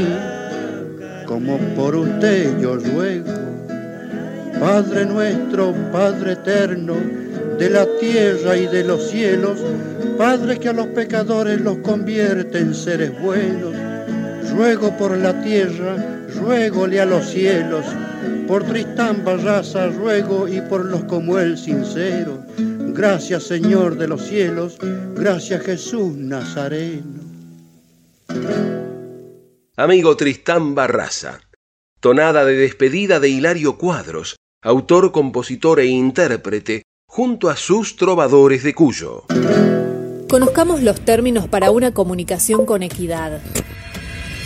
como 1.25 1.57
por 1.75 1.95
usted 1.95 2.57
yo 2.59 2.75
ruego. 2.75 3.31
Padre 4.59 5.05
nuestro, 5.05 5.73
Padre 5.91 6.33
Eterno, 6.33 6.95
de 7.59 7.69
la 7.69 7.85
tierra 7.99 8.57
y 8.57 8.67
de 8.67 8.83
los 8.83 9.09
cielos, 9.09 9.59
Padre 10.17 10.57
que 10.57 10.69
a 10.69 10.73
los 10.73 10.87
pecadores 10.87 11.59
los 11.61 11.77
convierte 11.79 12.59
en 12.59 12.73
seres 12.73 13.11
buenos, 13.21 13.73
ruego 14.57 14.97
por 14.97 15.15
la 15.15 15.39
tierra, 15.43 16.25
ruegole 16.35 16.99
a 16.99 17.05
los 17.05 17.29
cielos, 17.29 17.85
por 18.47 18.63
Tristán 18.63 19.23
Barraza 19.23 19.85
ruego 19.87 20.47
y 20.47 20.61
por 20.61 20.83
los 20.83 21.03
como 21.03 21.37
él 21.37 21.59
sincero. 21.59 22.43
Gracias 22.57 23.43
Señor 23.43 23.97
de 23.99 24.07
los 24.07 24.23
cielos, 24.23 24.79
gracias 25.13 25.61
Jesús 25.61 26.15
Nazareno. 26.15 27.21
Amigo 29.75 30.17
Tristán 30.17 30.73
Barraza, 30.73 31.39
tonada 31.99 32.43
de 32.43 32.55
despedida 32.55 33.19
de 33.19 33.29
Hilario 33.29 33.77
Cuadros, 33.77 34.37
autor, 34.63 35.11
compositor 35.11 35.79
e 35.79 35.85
intérprete, 35.85 36.81
junto 37.07 37.51
a 37.51 37.55
sus 37.55 37.95
trovadores 37.95 38.63
de 38.63 38.73
Cuyo. 38.73 39.25
Conozcamos 40.27 40.81
los 40.81 40.99
términos 41.01 41.47
para 41.47 41.69
una 41.69 41.93
comunicación 41.93 42.65
con 42.65 42.81
equidad. 42.81 43.39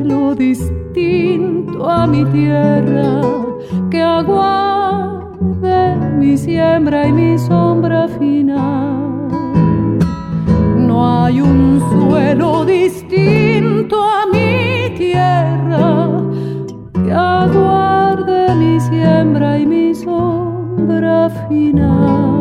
lo 0.03 0.35
distinto 0.35 1.89
a 1.89 2.07
mi 2.07 2.25
tierra, 2.25 3.21
que 3.89 4.01
aguarde 4.01 5.95
mi 6.17 6.37
siembra 6.37 7.07
y 7.07 7.11
mi 7.11 7.37
sombra 7.37 8.07
final. 8.07 9.27
No 10.77 11.23
hay 11.23 11.41
un 11.41 11.81
suelo 11.91 12.65
distinto 12.65 14.01
a 14.01 14.25
mi 14.31 14.95
tierra, 14.97 16.21
que 17.05 17.11
aguarde 17.11 18.55
mi 18.55 18.79
siembra 18.79 19.59
y 19.59 19.65
mi 19.65 19.93
sombra 19.93 21.29
final. 21.47 22.32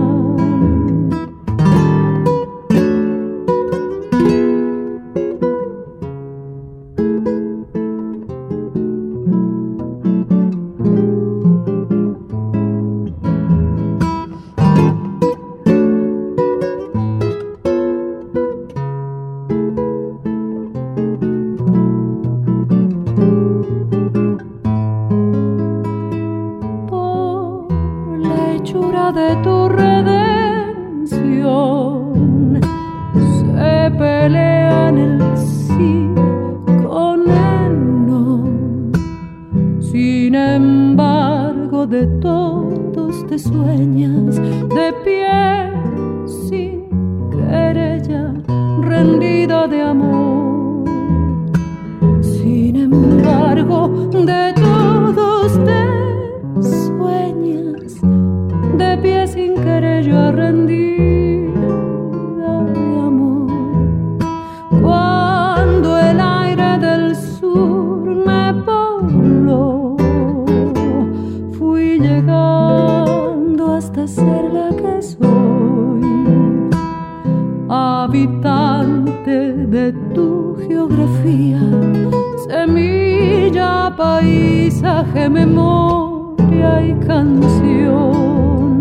paisaje, 84.62 85.28
memoria 85.28 86.82
y 86.86 86.94
canción. 87.04 88.80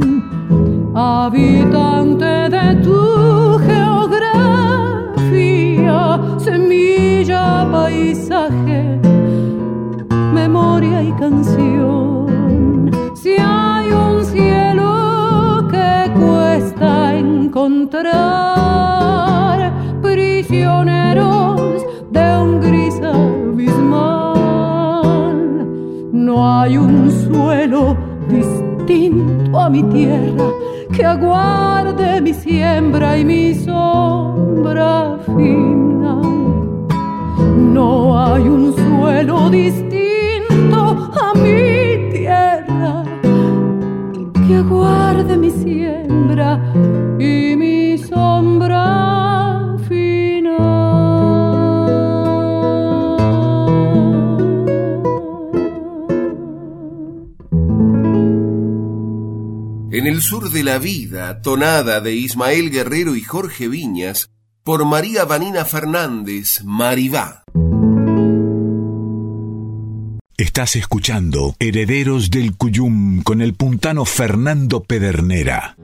Habitante 0.94 2.50
de 2.56 2.76
tu 2.84 3.58
geografía, 3.66 4.80
semilla, 6.38 7.68
paisaje, 7.72 9.00
memoria 10.34 11.02
y 11.02 11.12
canción. 11.14 12.92
Si 13.16 13.36
hay 13.40 13.92
un 13.92 14.24
cielo 14.24 15.68
que 15.72 16.12
cuesta 16.20 17.16
encontrar, 17.16 18.51
a 29.54 29.70
mi 29.70 29.84
tierra 29.84 30.50
que 30.94 31.06
aguarde 31.06 32.22
mi 32.22 32.34
siembra 32.34 33.18
y 33.18 33.26
mi 33.26 33.54
sombra 33.56 35.18
fina. 35.26 36.22
No 37.58 38.20
hay 38.20 38.44
un 38.44 38.74
suelo 38.74 39.50
distinto 39.50 41.12
a 41.22 41.34
mi 41.36 42.12
tierra 42.12 43.04
que 44.48 44.56
aguarde 44.56 45.38
mi 45.38 45.50
siembra 45.50 46.60
el 60.08 60.22
sur 60.22 60.50
de 60.50 60.64
la 60.64 60.80
vida, 60.80 61.42
tonada 61.42 62.02
de 62.02 62.14
Ismael 62.16 62.72
Guerrero 62.72 63.16
y 63.16 63.22
Jorge 63.22 63.68
Viñas, 63.68 64.30
por 64.64 64.86
María 64.86 65.26
Vanina 65.26 65.66
Fernández, 65.66 66.64
Maribá. 66.64 67.44
Estás 70.38 70.76
escuchando 70.76 71.56
Herederos 71.60 72.32
del 72.32 72.58
Cuyum 72.58 73.22
con 73.22 73.42
el 73.42 73.54
puntano 73.54 74.06
Fernando 74.06 74.84
Pedernera. 74.84 75.76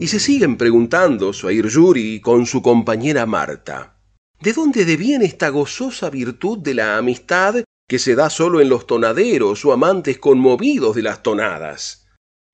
Y 0.00 0.06
se 0.06 0.18
siguen 0.18 0.56
preguntando 0.56 1.32
Suair 1.32 1.68
Yuri 1.68 2.20
con 2.20 2.46
su 2.46 2.62
compañera 2.62 3.26
Marta. 3.26 3.98
¿De 4.40 4.52
dónde 4.52 4.84
deviene 4.84 5.26
esta 5.26 5.50
gozosa 5.50 6.08
virtud 6.08 6.58
de 6.58 6.74
la 6.74 6.96
amistad 6.96 7.56
que 7.86 7.98
se 7.98 8.14
da 8.14 8.30
solo 8.30 8.60
en 8.60 8.68
los 8.68 8.86
tonaderos 8.86 9.64
o 9.64 9.72
amantes 9.72 10.18
conmovidos 10.18 10.96
de 10.96 11.02
las 11.02 11.22
tonadas? 11.22 12.01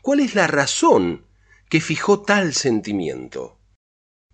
¿Cuál 0.09 0.21
es 0.21 0.35
la 0.35 0.47
razón 0.47 1.27
que 1.69 1.83
fijó 1.83 2.23
tal 2.23 2.55
sentimiento? 2.55 3.59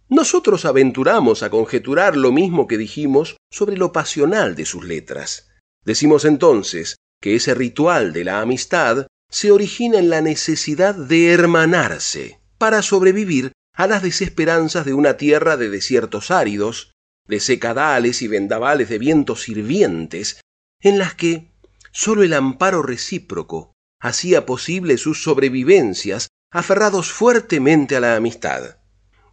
Nosotros 0.08 0.66
aventuramos 0.66 1.42
a 1.42 1.50
conjeturar 1.50 2.16
lo 2.16 2.30
mismo 2.30 2.68
que 2.68 2.78
dijimos 2.78 3.36
sobre 3.50 3.76
lo 3.76 3.90
pasional 3.90 4.54
de 4.54 4.66
sus 4.66 4.84
letras. 4.84 5.50
Decimos 5.84 6.26
entonces 6.26 6.94
que 7.20 7.34
ese 7.34 7.54
ritual 7.54 8.12
de 8.12 8.22
la 8.22 8.40
amistad 8.40 9.08
se 9.28 9.50
origina 9.50 9.98
en 9.98 10.10
la 10.10 10.20
necesidad 10.20 10.94
de 10.94 11.32
hermanarse 11.32 12.38
para 12.56 12.80
sobrevivir 12.80 13.50
a 13.74 13.88
las 13.88 14.04
desesperanzas 14.04 14.84
de 14.86 14.94
una 14.94 15.16
tierra 15.16 15.56
de 15.56 15.70
desiertos 15.70 16.30
áridos, 16.30 16.92
de 17.26 17.40
secadales 17.40 18.22
y 18.22 18.28
vendavales 18.28 18.88
de 18.90 18.98
vientos 19.00 19.48
hirvientes, 19.48 20.40
en 20.80 21.00
las 21.00 21.16
que 21.16 21.50
sólo 21.90 22.22
el 22.22 22.32
amparo 22.34 22.80
recíproco 22.80 23.73
hacía 24.04 24.44
posible 24.44 24.98
sus 24.98 25.22
sobrevivencias 25.22 26.28
aferrados 26.50 27.10
fuertemente 27.10 27.96
a 27.96 28.00
la 28.00 28.16
amistad. 28.16 28.76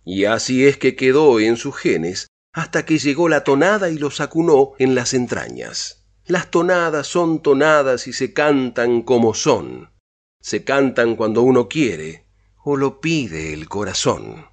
Y 0.05 0.23
así 0.23 0.65
es 0.65 0.77
que 0.77 0.95
quedó 0.95 1.41
en 1.41 1.57
sus 1.57 1.75
genes 1.75 2.27
hasta 2.53 2.85
que 2.85 2.97
llegó 2.97 3.27
la 3.27 3.43
tonada 3.43 3.89
y 3.89 3.97
los 3.97 4.21
acunó 4.21 4.71
en 4.79 4.95
las 4.95 5.13
entrañas. 5.13 6.05
Las 6.25 6.49
tonadas 6.51 7.05
son 7.05 7.41
tonadas 7.41 8.07
y 8.07 8.13
se 8.13 8.31
cantan 8.31 9.01
como 9.01 9.33
son. 9.33 9.91
Se 10.39 10.63
cantan 10.63 11.17
cuando 11.17 11.41
uno 11.41 11.67
quiere 11.67 12.25
o 12.63 12.77
lo 12.77 13.01
pide 13.01 13.51
el 13.51 13.67
corazón. 13.67 14.45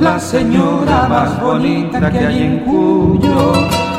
La 0.00 0.18
señora 0.18 1.06
más 1.08 1.40
bonita 1.40 2.10
que 2.10 2.18
hay 2.18 2.42
en 2.42 2.58
Cuyo. 2.60 3.52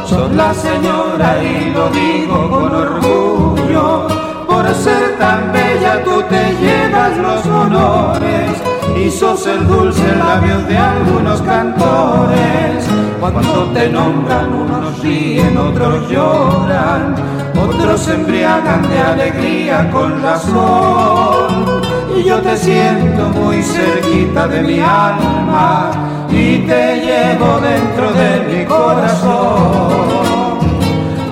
Sos 0.06 0.32
la 0.34 0.54
señora 0.54 1.44
y 1.44 1.72
lo 1.72 1.90
digo 1.90 2.50
con 2.50 2.76
orgullo. 2.76 4.08
Por 4.48 4.68
ser 4.74 5.18
tan 5.18 5.52
bella 5.52 6.04
tú 6.04 6.22
te 6.24 6.54
llevas 6.62 7.18
los 7.18 7.46
honores 7.46 8.52
y 8.98 9.10
sos 9.12 9.46
el 9.48 9.68
dulce 9.68 10.16
labio 10.16 10.60
de 10.62 10.78
algunos 10.78 11.42
cantores. 11.42 12.86
Cuando 13.20 13.66
te 13.74 13.90
nombran 13.90 14.54
unos 14.54 15.00
ríen, 15.02 15.56
otros 15.58 16.10
lloran, 16.10 17.16
otros 17.62 18.02
se 18.02 18.14
embriagan 18.16 18.82
de 18.90 19.00
alegría 19.00 19.90
con 19.92 20.22
razón 20.24 21.89
y 22.20 22.24
yo 22.26 22.42
te 22.42 22.58
siento 22.58 23.30
muy 23.30 23.62
cerquita 23.62 24.48
de 24.48 24.62
mi 24.62 24.80
alma 24.80 25.92
y 26.30 26.60
te 26.60 27.00
llevo 27.00 27.60
dentro 27.60 28.12
de 28.14 28.42
mi 28.50 28.66
corazón. 28.66 29.90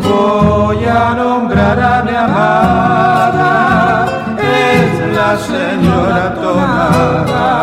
Voy 0.04 0.86
a 0.86 1.14
nombrar 1.16 1.80
a 1.80 2.04
mi 2.04 2.16
amada, 2.16 4.06
es 4.40 5.16
la 5.16 5.38
señora 5.38 6.34
Tonada. 6.36 7.57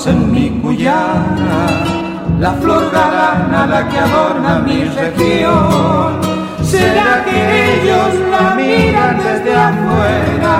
Conocen 0.00 0.32
mi 0.32 0.48
cuyana, 0.62 1.66
la 2.38 2.52
flor 2.52 2.90
galana 2.90 3.66
la 3.66 3.86
que 3.86 3.98
adorna 3.98 4.60
mi 4.60 4.84
región. 4.84 6.20
¿Será 6.62 7.22
que 7.26 7.82
ellos 7.82 8.14
la 8.30 8.54
miran 8.54 9.18
desde 9.18 9.54
afuera? 9.54 10.54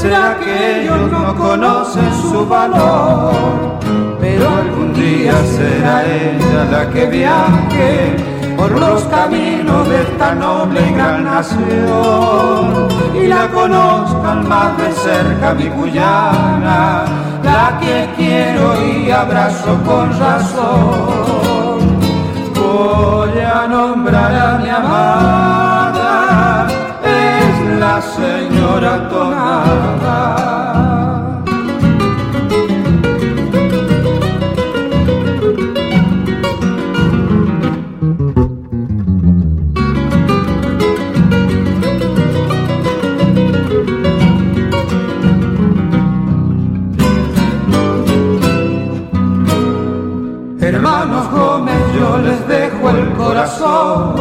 ¿Será 0.00 0.36
que 0.42 0.82
ellos 0.82 1.08
no 1.12 1.36
conocen 1.36 2.10
su 2.30 2.44
valor? 2.46 3.78
Pero 4.20 4.48
algún 4.48 4.92
día 4.92 5.34
será 5.56 6.04
ella 6.04 6.64
la 6.72 6.90
que 6.90 7.06
viaje 7.06 8.16
por 8.56 8.72
los 8.72 9.04
caminos 9.04 9.53
de 9.82 10.02
esta 10.02 10.34
noble 10.34 10.80
y 10.88 10.92
gran 10.94 11.24
nación 11.24 12.88
y 13.12 13.26
la 13.26 13.48
conozcan 13.48 14.48
más 14.48 14.76
de 14.78 14.92
cerca 14.92 15.52
mi 15.54 15.68
cuyana, 15.68 17.04
la 17.42 17.78
que 17.80 18.08
quiero 18.16 18.80
y 18.80 19.10
abrazo 19.10 19.76
con 19.84 20.16
razón. 20.18 21.98
Voy 22.54 23.40
a 23.40 23.66
nombrar 23.66 24.32
a 24.34 24.58
mi 24.58 24.68
amada, 24.68 26.66
es 27.02 27.78
la 27.80 28.00
señora 28.00 29.08
Tonada. 29.08 30.33
Dejo 52.84 52.96
el 52.96 53.12
corazón, 53.12 54.14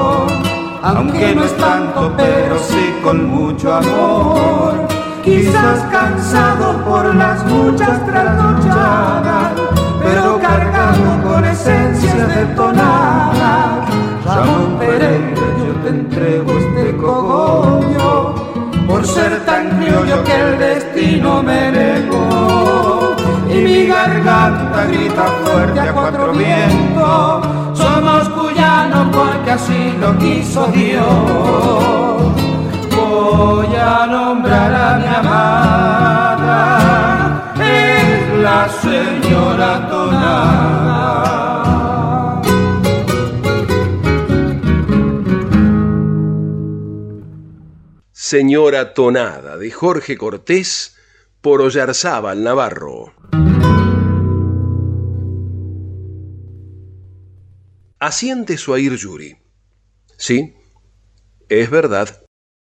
aunque 0.82 1.36
no 1.36 1.44
es 1.44 1.56
tanto, 1.58 2.14
pero 2.18 2.58
sí 2.60 2.96
con 3.04 3.26
mucho 3.28 3.74
amor. 3.74 4.88
Quizás 5.24 5.80
cansado 5.92 6.84
por 6.84 7.16
las 7.16 7.46
muchas 7.46 8.06
trasnochadas, 8.06 9.54
pero 10.04 10.40
cargado 10.40 11.24
con 11.24 11.46
esencias 11.46 12.36
de 12.36 12.46
tonada. 12.56 13.86
Ramón 14.26 14.78
Pereira, 14.80 15.48
yo 15.66 15.74
te 15.84 15.90
entrego 15.90 16.52
este 16.58 16.98
cogollo, 16.98 18.36
por 18.88 19.06
ser 19.06 19.46
tan 19.46 19.70
criollo 19.80 20.24
que 20.24 20.36
el 20.36 20.60
destino 20.60 21.42
me 21.42 21.72
negó 21.72 23.16
y 23.50 23.56
mi 23.56 23.86
garganta 23.86 24.86
grita 24.86 25.24
fuerte 25.44 25.80
a 25.80 25.94
cuatro 25.94 26.34
vientos. 26.34 27.53
Porque 29.12 29.52
así 29.52 29.94
lo 30.00 30.18
quiso 30.18 30.68
Dios. 30.68 31.06
Voy 32.96 33.76
a 33.76 34.08
nombrar 34.08 34.74
a 34.74 34.98
mi 35.00 35.06
amada, 35.06 36.80
es 37.60 38.40
la 38.40 38.70
señora 38.70 39.90
Tonada. 39.90 40.84
Señora 48.12 48.94
Tonada 48.94 49.58
de 49.58 49.70
Jorge 49.70 50.18
Cortés 50.18 50.96
por 51.42 51.62
Ollarzábal 51.62 52.44
Navarro. 52.44 53.14
Asiente 58.06 58.58
Suair 58.58 58.98
Yuri. 58.98 59.38
Sí, 60.18 60.54
es 61.48 61.70
verdad. 61.70 62.26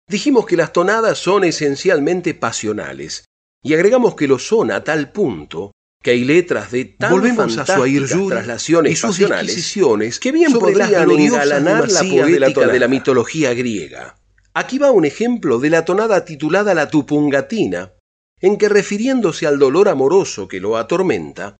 Dijimos 0.08 0.46
que 0.46 0.56
las 0.56 0.72
tonadas 0.72 1.18
son 1.18 1.44
esencialmente 1.44 2.32
pasionales 2.32 3.26
y 3.62 3.74
agregamos 3.74 4.14
que 4.14 4.26
lo 4.26 4.38
son 4.38 4.70
a 4.70 4.82
tal 4.82 5.12
punto 5.12 5.72
que 6.02 6.12
hay 6.12 6.24
letras 6.24 6.70
de 6.70 6.86
tan 6.86 7.10
Volvemos 7.10 7.58
a 7.58 7.66
su 7.66 7.72
fantásticas 7.72 8.26
traslaciones 8.26 8.92
y 8.92 8.96
sus 8.96 9.18
pasionales 9.18 10.18
que 10.18 10.32
bien 10.32 10.54
podrían 10.54 11.10
engalanar 11.10 11.90
la 11.92 12.00
demasías 12.00 12.26
de 12.26 12.40
la 12.40 12.46
poética 12.46 12.72
de 12.72 12.78
la, 12.78 12.88
mitología 12.88 13.52
griega. 13.52 14.16
Aquí 14.54 14.78
va 14.78 14.92
un 14.92 15.04
ejemplo 15.04 15.58
de 15.58 15.68
la 15.68 15.84
tonada 15.84 16.24
titulada 16.24 16.72
La 16.72 16.88
Tupungatina, 16.88 17.92
en 18.40 18.56
que 18.56 18.70
refiriéndose 18.70 19.46
al 19.46 19.58
dolor 19.58 19.90
amoroso 19.90 20.48
que 20.48 20.58
lo 20.58 20.78
atormenta, 20.78 21.58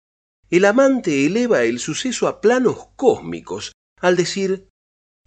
el 0.51 0.65
amante 0.65 1.27
eleva 1.27 1.63
el 1.63 1.79
suceso 1.79 2.27
a 2.27 2.41
planos 2.41 2.89
cósmicos 2.97 3.73
al 4.01 4.17
decir 4.17 4.69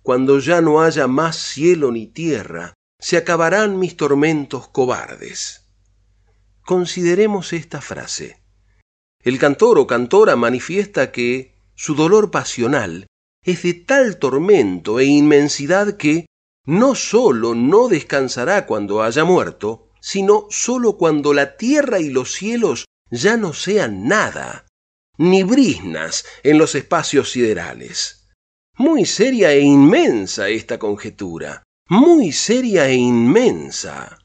Cuando 0.02 0.40
ya 0.40 0.62
no 0.62 0.82
haya 0.82 1.08
más 1.08 1.36
cielo 1.38 1.92
ni 1.92 2.08
tierra, 2.08 2.74
se 3.00 3.18
acabarán 3.18 3.78
mis 3.78 3.98
tormentos 3.98 4.68
cobardes. 4.68 5.70
Consideremos 6.66 7.54
esta 7.54 7.82
frase. 7.82 8.42
El 9.20 9.38
cantor 9.38 9.78
o 9.78 9.86
cantora 9.86 10.36
manifiesta 10.36 11.12
que 11.12 11.56
su 11.76 11.94
dolor 11.94 12.32
pasional 12.32 13.06
es 13.44 13.64
de 13.64 13.74
tal 13.74 14.18
tormento 14.18 15.00
e 15.00 15.06
inmensidad 15.06 15.98
que 15.98 16.26
no 16.66 16.96
sólo 16.96 17.54
no 17.56 17.88
descansará 17.88 18.66
cuando 18.66 19.04
haya 19.04 19.24
muerto, 19.24 19.90
sino 20.00 20.48
sólo 20.50 20.98
cuando 20.98 21.34
la 21.34 21.58
tierra 21.58 22.00
y 22.00 22.10
los 22.10 22.32
cielos 22.32 22.86
ya 23.12 23.38
no 23.38 23.54
sean 23.54 24.08
nada, 24.08 24.66
ni 25.22 25.44
brisnas 25.44 26.26
en 26.42 26.58
los 26.58 26.74
espacios 26.74 27.32
siderales. 27.32 28.28
Muy 28.78 29.06
seria 29.06 29.52
e 29.52 29.60
inmensa 29.60 30.50
esta 30.50 30.80
conjetura, 30.80 31.62
muy 31.90 32.32
seria 32.32 32.88
e 32.88 32.96
inmensa. 32.96 34.18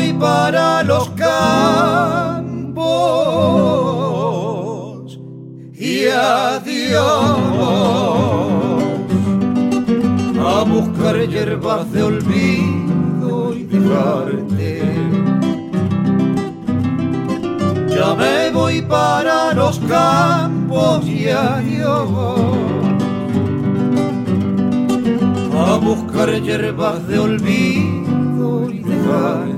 Voy 0.00 0.12
para 0.14 0.82
los 0.82 1.10
campos 1.10 2.80
y 5.74 6.06
adiós 6.06 7.00
a 10.38 10.64
buscar 10.64 11.16
hierbas 11.28 11.92
de 11.92 12.02
olvido 12.02 13.54
y 13.54 13.64
dejarte. 13.64 14.82
Ya 17.88 18.14
me 18.14 18.50
voy 18.50 18.80
para 18.82 19.52
los 19.52 19.78
campos 19.80 21.06
y 21.06 21.28
adiós 21.28 22.08
a 25.58 25.76
buscar 25.76 26.30
hierbas 26.40 27.06
de 27.06 27.18
olvido 27.18 28.70
y 28.70 28.78
dejarte. 28.78 29.49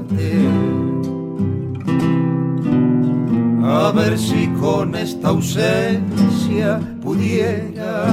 A 3.73 3.91
ver 3.91 4.19
si 4.19 4.49
con 4.61 4.95
esta 4.95 5.29
ausencia 5.29 6.79
pudiera 7.01 8.05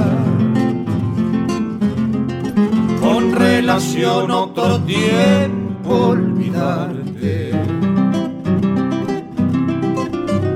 con 2.98 3.32
relación 3.32 4.30
otro 4.30 4.80
tiempo 4.80 5.90
olvidarte. 6.14 7.52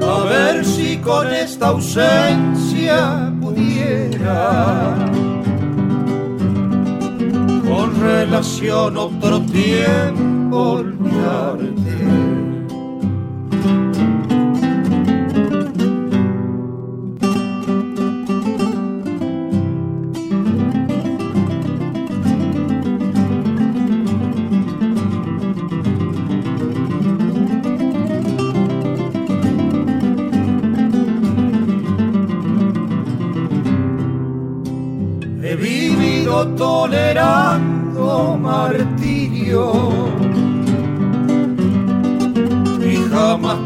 A 0.02 0.24
ver 0.24 0.64
si 0.64 0.96
con 0.96 1.26
esta 1.34 1.66
ausencia 1.66 3.30
pudiera 3.42 4.94
con 7.68 8.00
relación 8.00 8.96
otro 8.96 9.42
tiempo 9.42 10.56
olvidarte. 10.56 10.93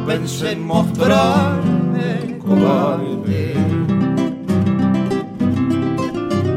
Pensé 0.09 0.53
en 0.53 0.67
mostrarme 0.67 2.39
cobarde. 2.39 3.53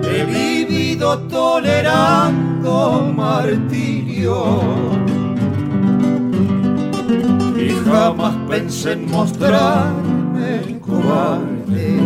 He 0.10 0.24
vivido 0.24 1.20
tolerando 1.28 3.12
martirio. 3.14 4.38
Y 7.58 7.70
jamás 7.90 8.36
pensé 8.48 8.94
en 8.94 9.12
mostrarme 9.12 10.80
cobarde. 10.80 12.00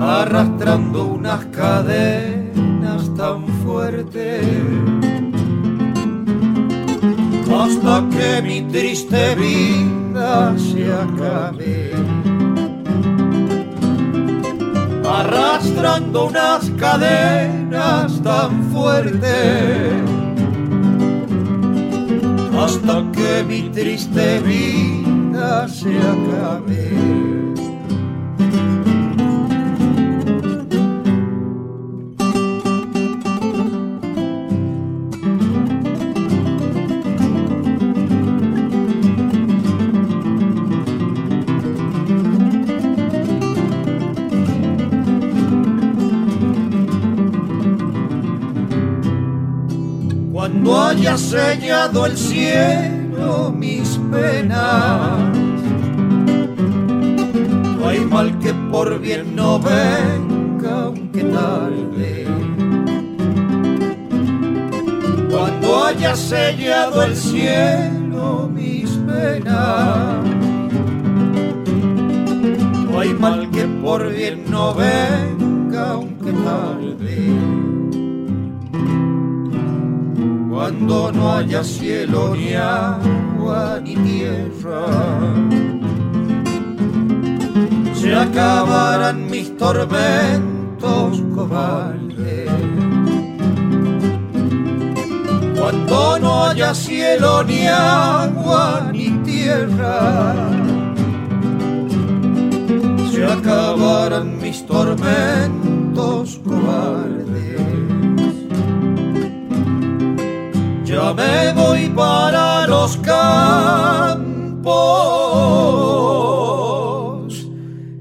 Arrastrando 0.00 1.06
unas 1.06 1.44
cadenas 1.46 3.12
tan 3.16 3.44
fuertes 3.64 4.97
hasta 7.68 8.08
que 8.08 8.42
mi 8.42 8.62
triste 8.62 9.34
vida 9.34 10.54
se 10.56 10.90
acabe. 10.90 11.92
Arrastrando 15.06 16.26
unas 16.26 16.70
cadenas 16.78 18.22
tan 18.22 18.62
fuertes 18.72 19.92
hasta 22.58 23.04
que 23.12 23.44
mi 23.46 23.68
triste 23.70 24.40
vida 24.40 25.68
se 25.68 25.98
acabe. 25.98 27.27
Haya 51.08 51.16
sellado 51.16 52.04
el 52.04 52.18
cielo 52.18 53.50
mis 53.50 53.98
penas, 54.12 55.18
no 57.78 57.88
hay 57.88 58.00
mal 58.00 58.38
que 58.40 58.52
por 58.70 59.00
bien 59.00 59.34
no 59.34 59.58
venga, 59.58 60.82
aunque 60.84 61.22
tarde. 61.24 62.26
Cuando 65.30 65.84
haya 65.86 66.14
sellado 66.14 67.02
el 67.02 67.16
cielo 67.16 68.50
mis 68.52 68.90
penas, 68.90 70.24
no 72.84 73.00
hay 73.00 73.14
mal 73.14 73.50
que 73.50 73.64
por 73.82 74.12
bien 74.12 74.44
no 74.50 74.74
venga, 74.74 75.27
cuando 80.78 81.10
no 81.10 81.32
haya 81.32 81.64
cielo 81.64 82.36
ni 82.36 82.54
agua 82.54 83.80
ni 83.82 83.96
tierra. 83.96 84.86
Se 87.94 88.14
acabarán 88.14 89.28
mis 89.28 89.56
tormentos 89.56 91.20
cobardes. 91.34 92.50
Cuando 95.58 96.18
no 96.20 96.44
haya 96.46 96.72
cielo 96.72 97.42
ni 97.42 97.66
agua 97.66 98.90
ni 98.92 99.10
tierra. 99.24 100.34
Se 103.10 103.24
acabarán 103.24 104.38
mis 104.38 104.64
tormentos 104.64 106.38
cobardes. 106.44 107.27
Ya 110.98 111.14
me 111.14 111.52
voy 111.52 111.88
para 111.90 112.66
los 112.66 112.96
campos. 112.96 113.18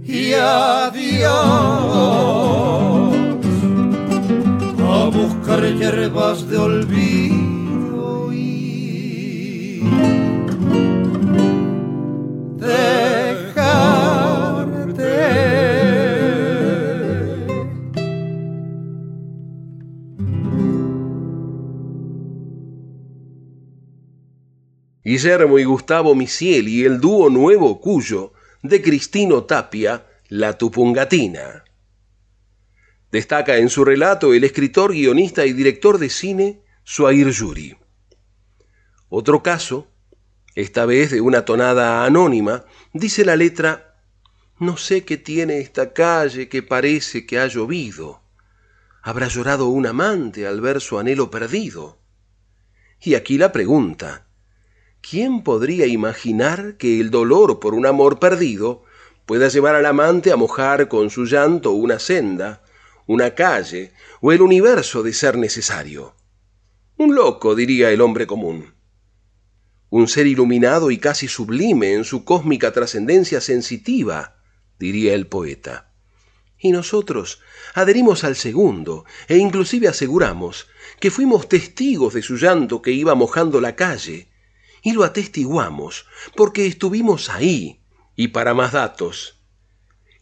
Y 0.03 0.33
adiós. 0.33 1.27
A 4.95 5.09
buscar 5.13 5.61
hierbas 5.75 6.49
de 6.49 6.57
olvido 6.57 7.16
Guillermo 25.18 25.57
y 25.57 25.63
Gustavo 25.63 26.13
Misiel 26.13 26.68
y 26.68 26.86
el 26.86 27.01
dúo 27.01 27.32
Nuevo 27.32 27.82
Cuyo 27.82 28.34
de 28.61 28.84
Cristino 28.84 29.45
Tapia, 29.45 30.05
La 30.30 30.59
Tupungatina. 30.59 31.63
Destaca 33.11 33.57
en 33.57 33.70
su 33.70 33.84
relato 33.84 34.36
el 34.36 34.43
escritor, 34.43 34.91
guionista 34.91 35.43
y 35.47 35.53
director 35.53 35.97
de 35.97 36.11
cine 36.11 36.61
Suair 36.84 37.32
Yuri. 37.32 37.76
Otro 39.09 39.41
caso, 39.41 39.88
esta 40.53 40.86
vez 40.86 41.09
de 41.09 41.22
una 41.22 41.45
tonada 41.45 42.05
anónima, 42.05 42.65
dice 42.93 43.26
la 43.26 43.36
letra 43.36 43.95
No 44.59 44.78
sé 44.78 45.03
qué 45.03 45.18
tiene 45.18 45.57
esta 45.57 45.93
calle 45.93 46.47
que 46.47 46.61
parece 46.61 47.26
que 47.26 47.39
ha 47.39 47.47
llovido. 47.47 48.22
Habrá 49.01 49.30
llorado 49.30 49.70
un 49.70 49.88
amante 49.88 50.45
al 50.45 50.61
ver 50.61 50.80
su 50.80 50.99
anhelo 50.99 51.32
perdido. 51.32 51.97
Y 53.01 53.15
aquí 53.15 53.39
la 53.39 53.51
pregunta, 53.51 54.26
¿quién 55.09 55.41
podría 55.41 55.87
imaginar 55.87 56.75
que 56.77 56.99
el 56.99 57.11
dolor 57.11 57.59
por 57.59 57.73
un 57.73 57.85
amor 57.85 58.19
perdido 58.19 58.83
pueda 59.25 59.47
llevar 59.47 59.75
al 59.75 59.85
amante 59.85 60.31
a 60.31 60.35
mojar 60.35 60.89
con 60.89 61.09
su 61.09 61.25
llanto 61.25 61.71
una 61.71 61.99
senda, 61.99 62.63
una 63.05 63.33
calle 63.33 63.93
o 64.19 64.33
el 64.33 64.41
universo 64.41 65.03
de 65.03 65.13
ser 65.13 65.37
necesario? 65.37 66.15
Un 66.97 67.15
loco, 67.15 67.55
diría 67.55 67.91
el 67.91 68.01
hombre 68.01 68.27
común. 68.27 68.73
Un 69.89 70.09
ser 70.09 70.27
iluminado 70.27 70.91
y 70.91 70.97
casi 70.97 71.29
sublime 71.29 71.93
en 71.93 72.03
su 72.03 72.25
cósmica 72.25 72.73
trascendencia 72.73 73.39
sensitiva, 73.39 74.41
diría 74.77 75.13
el 75.13 75.27
poeta. 75.27 75.93
Y 76.59 76.71
nosotros 76.71 77.39
adherimos 77.75 78.25
al 78.25 78.35
segundo 78.35 79.05
e 79.29 79.37
inclusive 79.37 79.87
aseguramos 79.87 80.67
que 80.99 81.11
fuimos 81.11 81.47
testigos 81.47 82.13
de 82.13 82.23
su 82.23 82.35
llanto 82.35 82.81
que 82.81 82.91
iba 82.91 83.15
mojando 83.15 83.61
la 83.61 83.75
calle, 83.75 84.29
y 84.82 84.93
lo 84.93 85.03
atestiguamos 85.03 86.05
porque 86.36 86.67
estuvimos 86.67 87.30
ahí. 87.30 87.82
Y 88.15 88.30
para 88.30 88.53
más 88.53 88.71
datos, 88.71 89.41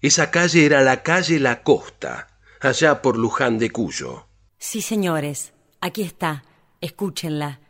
esa 0.02 0.32
calle 0.32 0.66
era 0.66 0.82
la 0.82 1.04
calle 1.04 1.40
La 1.40 1.64
Costa, 1.64 2.28
allá 2.62 3.02
por 3.02 3.18
Luján 3.18 3.58
de 3.58 3.72
Cuyo. 3.72 4.28
Sí, 4.58 4.82
señores, 4.82 5.54
aquí 5.82 6.02
está, 6.02 6.44
escúchenla. 6.82 7.62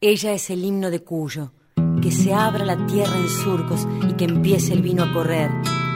Ella 0.00 0.32
es 0.32 0.50
el 0.50 0.64
himno 0.64 0.90
de 0.90 1.02
Cuyo. 1.02 1.52
Que 2.00 2.10
se 2.10 2.34
abra 2.34 2.64
la 2.64 2.86
tierra 2.86 3.16
en 3.16 3.28
surcos 3.28 3.86
y 4.08 4.14
que 4.14 4.24
empiece 4.24 4.72
el 4.72 4.82
vino 4.82 5.04
a 5.04 5.12
correr. 5.12 5.50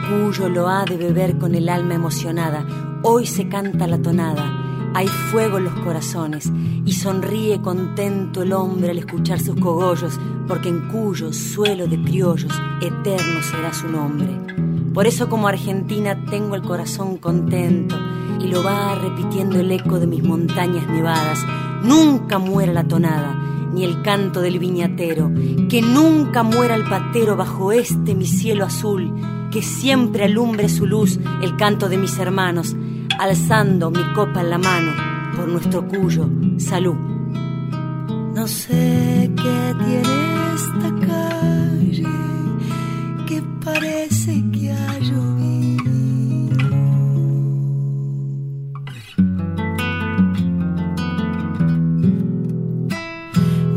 Cuyo 0.09 0.49
lo 0.49 0.67
ha 0.67 0.85
de 0.85 0.97
beber 0.97 1.37
con 1.37 1.55
el 1.55 1.69
alma 1.69 1.95
emocionada. 1.95 2.65
Hoy 3.03 3.27
se 3.27 3.47
canta 3.47 3.87
la 3.87 4.01
tonada 4.01 4.68
hay 4.93 5.07
fuego 5.07 5.57
en 5.57 5.65
los 5.65 5.73
corazones 5.75 6.51
y 6.85 6.93
sonríe 6.93 7.61
contento 7.61 8.41
el 8.41 8.53
hombre 8.53 8.91
al 8.91 8.97
escuchar 8.97 9.39
sus 9.39 9.55
cogollos, 9.59 10.19
porque 10.47 10.69
en 10.69 10.87
cuyo 10.87 11.31
suelo 11.31 11.87
de 11.87 12.01
criollos 12.01 12.51
eterno 12.81 13.41
será 13.43 13.73
su 13.73 13.87
nombre. 13.87 14.29
Por 14.93 15.05
eso 15.05 15.29
como 15.29 15.47
Argentina 15.47 16.25
tengo 16.25 16.55
el 16.55 16.63
corazón 16.63 17.17
contento 17.17 17.95
y 18.39 18.47
lo 18.47 18.63
va 18.63 18.95
repitiendo 18.95 19.59
el 19.59 19.71
eco 19.71 19.99
de 19.99 20.07
mis 20.07 20.23
montañas 20.23 20.87
nevadas. 20.87 21.45
Nunca 21.83 22.39
muera 22.39 22.73
la 22.73 22.83
tonada, 22.83 23.35
ni 23.73 23.83
el 23.83 24.01
canto 24.01 24.41
del 24.41 24.57
viñatero, 24.57 25.31
que 25.69 25.81
nunca 25.81 26.41
muera 26.41 26.75
el 26.75 26.83
patero 26.83 27.35
bajo 27.37 27.71
este 27.71 28.15
mi 28.15 28.25
cielo 28.25 28.65
azul, 28.65 29.13
que 29.51 29.61
siempre 29.61 30.25
alumbre 30.25 30.67
su 30.67 30.87
luz 30.87 31.19
el 31.43 31.55
canto 31.55 31.89
de 31.89 31.97
mis 31.97 32.17
hermanos 32.17 32.75
alzando 33.19 33.91
mi 33.91 34.03
copa 34.13 34.39
en 34.39 34.49
la 34.49 34.57
mano 34.57 34.93
por 35.35 35.47
nuestro 35.49 35.85
cuyo 35.85 36.29
salud. 36.57 36.95
No 38.33 38.47
sé 38.47 39.29
qué 39.35 39.75
tiene 39.85 40.15
esta 40.55 40.89
calle 41.07 42.07
que 43.27 43.43
parece 43.65 44.43
que 44.53 44.71
ha 44.71 44.99
llovido. 44.99 45.91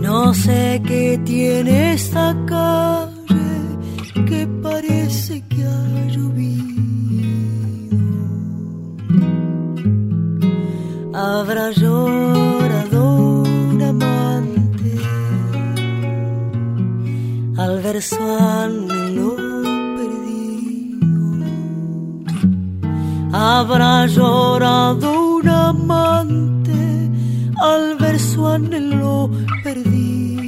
No 0.01 0.35
sé 0.35 0.81
qué 0.87 1.21
tiene 1.25 1.95
esta 1.95 2.37
calle 2.47 4.25
que 4.29 4.47
parece 4.63 5.43
que 5.49 5.65
ha 5.65 6.07
llovido. 6.09 6.72
Habrá 11.23 11.71
llorado 11.71 13.03
un 13.43 13.81
amante 13.81 14.93
al 17.63 17.81
ver 17.81 18.03
su 18.03 18.23
anhelo 18.65 19.37
perdido. 19.99 21.07
Habrá 23.33 24.07
llorado 24.07 25.37
un 25.37 25.49
amante 25.49 26.81
al 27.71 27.97
ver 28.03 28.19
su 28.19 28.41
anhelo 28.49 29.31
perdido. 29.63 30.42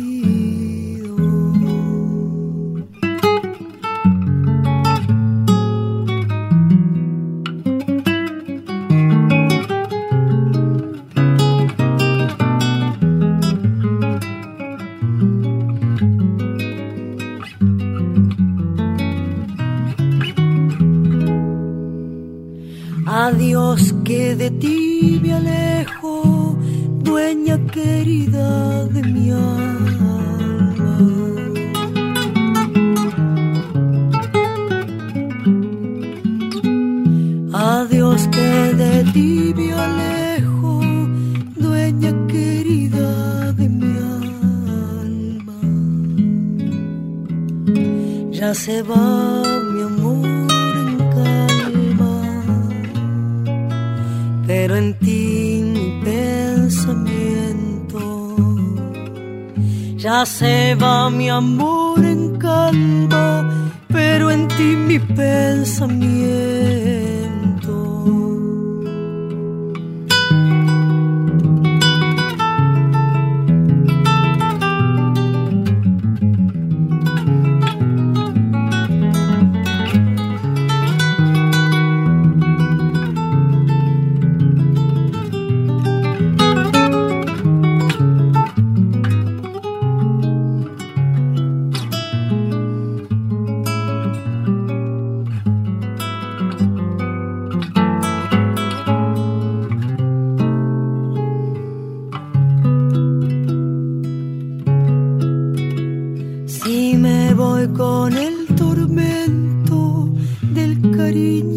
Con 107.72 108.12
el 108.16 108.46
tormento 108.56 110.08
del 110.52 110.80
cariño 110.90 111.53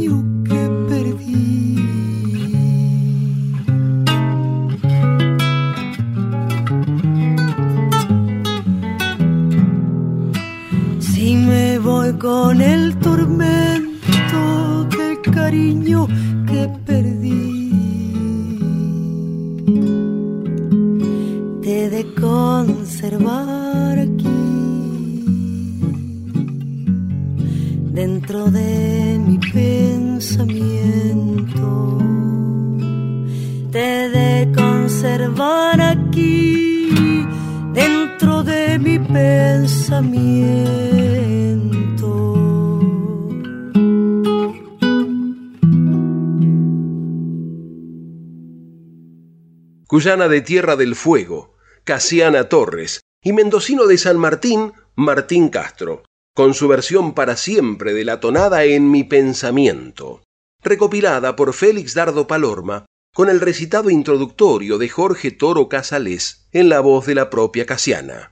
Cuyana 49.97 50.27
de 50.27 50.41
Tierra 50.41 50.75
del 50.75 50.93
Fuego, 50.95 51.55
Casiana 51.83 52.49
Torres, 52.49 53.01
y 53.23 53.33
mendocino 53.33 53.87
de 53.87 53.97
San 53.97 54.19
Martín, 54.19 54.73
Martín 54.95 55.49
Castro, 55.49 56.03
con 56.35 56.53
su 56.53 56.67
versión 56.67 57.15
para 57.15 57.35
siempre 57.35 57.95
de 57.95 58.05
la 58.05 58.19
tonada 58.19 58.63
en 58.63 58.91
mi 58.91 59.03
pensamiento, 59.03 60.21
recopilada 60.61 61.35
por 61.35 61.51
Félix 61.51 61.95
Dardo 61.95 62.27
Palorma, 62.27 62.85
con 63.11 63.27
el 63.27 63.41
recitado 63.41 63.89
introductorio 63.89 64.77
de 64.77 64.87
Jorge 64.87 65.31
Toro 65.31 65.67
Casales 65.67 66.47
en 66.51 66.69
la 66.69 66.79
voz 66.79 67.07
de 67.07 67.15
la 67.15 67.31
propia 67.31 67.65
Casiana. 67.65 68.29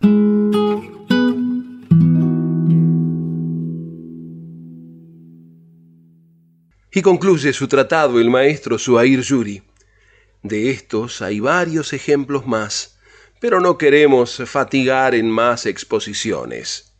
Y 6.91 7.01
concluye 7.01 7.53
su 7.53 7.68
tratado 7.68 8.20
el 8.20 8.30
maestro 8.30 8.78
Suair 8.78 9.22
Yuri. 9.22 9.63
De 10.46 10.70
estos 10.70 11.24
hay 11.24 11.39
varios 11.39 11.91
ejemplos 11.91 12.46
más, 12.46 13.00
pero 13.39 13.60
no 13.62 13.80
queremos 13.80 14.43
fatigar 14.46 15.16
en 15.16 15.28
más 15.28 15.66
exposiciones. 15.66 16.93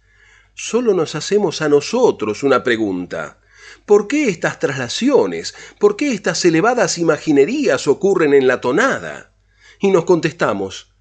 Solo 0.56 0.96
nos 0.96 1.14
hacemos 1.14 1.62
a 1.62 1.70
nosotros 1.70 2.42
una 2.42 2.64
pregunta. 2.64 3.40
¿Por 3.86 4.08
qué 4.08 4.30
estas 4.30 4.58
traslaciones? 4.58 5.54
¿Por 5.78 5.96
qué 5.96 6.12
estas 6.12 6.44
elevadas 6.44 6.98
imaginerías 6.98 7.88
ocurren 7.88 8.34
en 8.34 8.48
la 8.48 8.62
tonada? 8.62 9.36
Y 9.80 9.92
nos 9.92 10.06
contestamos, 10.06 10.96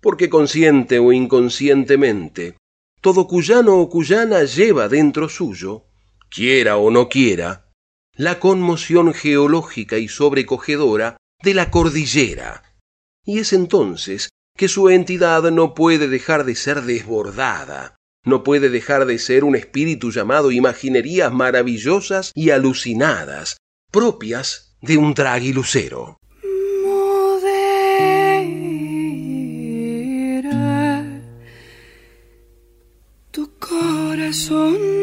porque 0.00 0.30
consciente 0.30 0.98
o 0.98 1.12
inconscientemente, 1.12 2.56
todo 3.02 3.26
cuyano 3.26 3.76
o 3.76 3.90
cuyana 3.90 4.44
lleva 4.44 4.88
dentro 4.88 5.28
suyo, 5.28 5.84
quiera 6.30 6.78
o 6.78 6.90
no 6.90 7.10
quiera, 7.10 7.68
la 8.14 8.40
conmoción 8.40 9.12
geológica 9.12 9.98
y 9.98 10.08
sobrecogedora 10.08 11.19
de 11.42 11.54
la 11.54 11.70
cordillera. 11.70 12.62
Y 13.24 13.38
es 13.38 13.52
entonces 13.52 14.30
que 14.56 14.68
su 14.68 14.90
entidad 14.90 15.42
no 15.50 15.74
puede 15.74 16.08
dejar 16.08 16.44
de 16.44 16.54
ser 16.54 16.82
desbordada, 16.82 17.96
no 18.24 18.42
puede 18.44 18.68
dejar 18.68 19.06
de 19.06 19.18
ser 19.18 19.44
un 19.44 19.56
espíritu 19.56 20.10
llamado 20.10 20.50
imaginerías 20.50 21.32
maravillosas 21.32 22.32
y 22.34 22.50
alucinadas, 22.50 23.56
propias 23.90 24.76
de 24.82 24.98
un 24.98 25.14
traguilucero. 25.14 26.18
Tu 33.30 33.50
corazón. 33.58 35.00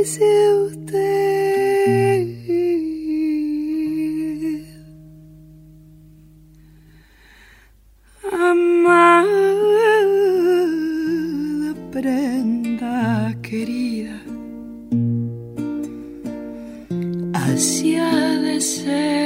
Dice 0.00 0.24
usted 0.66 1.10
amada 8.32 8.94
prenda 11.92 13.36
querida 13.42 14.18
así 17.34 17.96
ha 17.96 18.38
de 18.40 18.60
ser. 18.60 19.20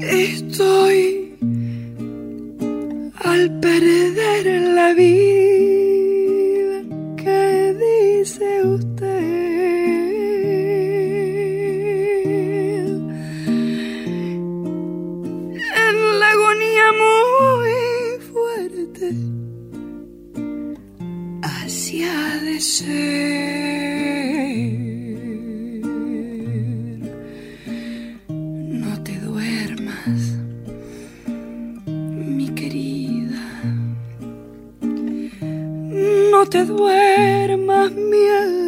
Estoy 0.00 1.21
al 3.32 3.50
perder 3.60 4.44
la 4.78 4.92
vida 4.92 6.78
que 7.16 7.40
dice 7.86 8.46
usted 8.78 9.22
en 15.86 15.96
la 16.20 16.28
agonía 16.36 16.86
muy 17.04 17.74
fuerte 18.30 19.08
así 21.42 22.04
ha 22.04 22.36
de 22.46 22.60
te 36.46 36.64
duermas 36.64 37.92
mi 37.92 38.61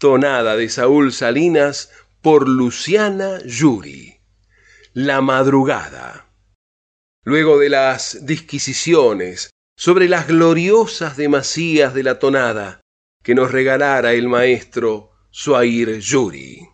Tonada 0.00 0.56
de 0.56 0.70
Saúl 0.70 1.12
Salinas 1.12 1.90
por 2.22 2.48
Luciana 2.48 3.38
Yuri. 3.44 4.16
La 4.94 5.20
madrugada. 5.20 6.26
Luego 7.22 7.58
de 7.58 7.68
las 7.68 8.24
disquisiciones 8.24 9.50
sobre 9.76 10.08
las 10.08 10.26
gloriosas 10.26 11.18
demasías 11.18 11.92
de 11.92 12.02
la 12.02 12.18
tonada 12.18 12.80
que 13.22 13.34
nos 13.34 13.52
regalara 13.52 14.14
el 14.14 14.26
maestro 14.26 15.10
Suair 15.30 15.98
Yuri. 15.98 16.66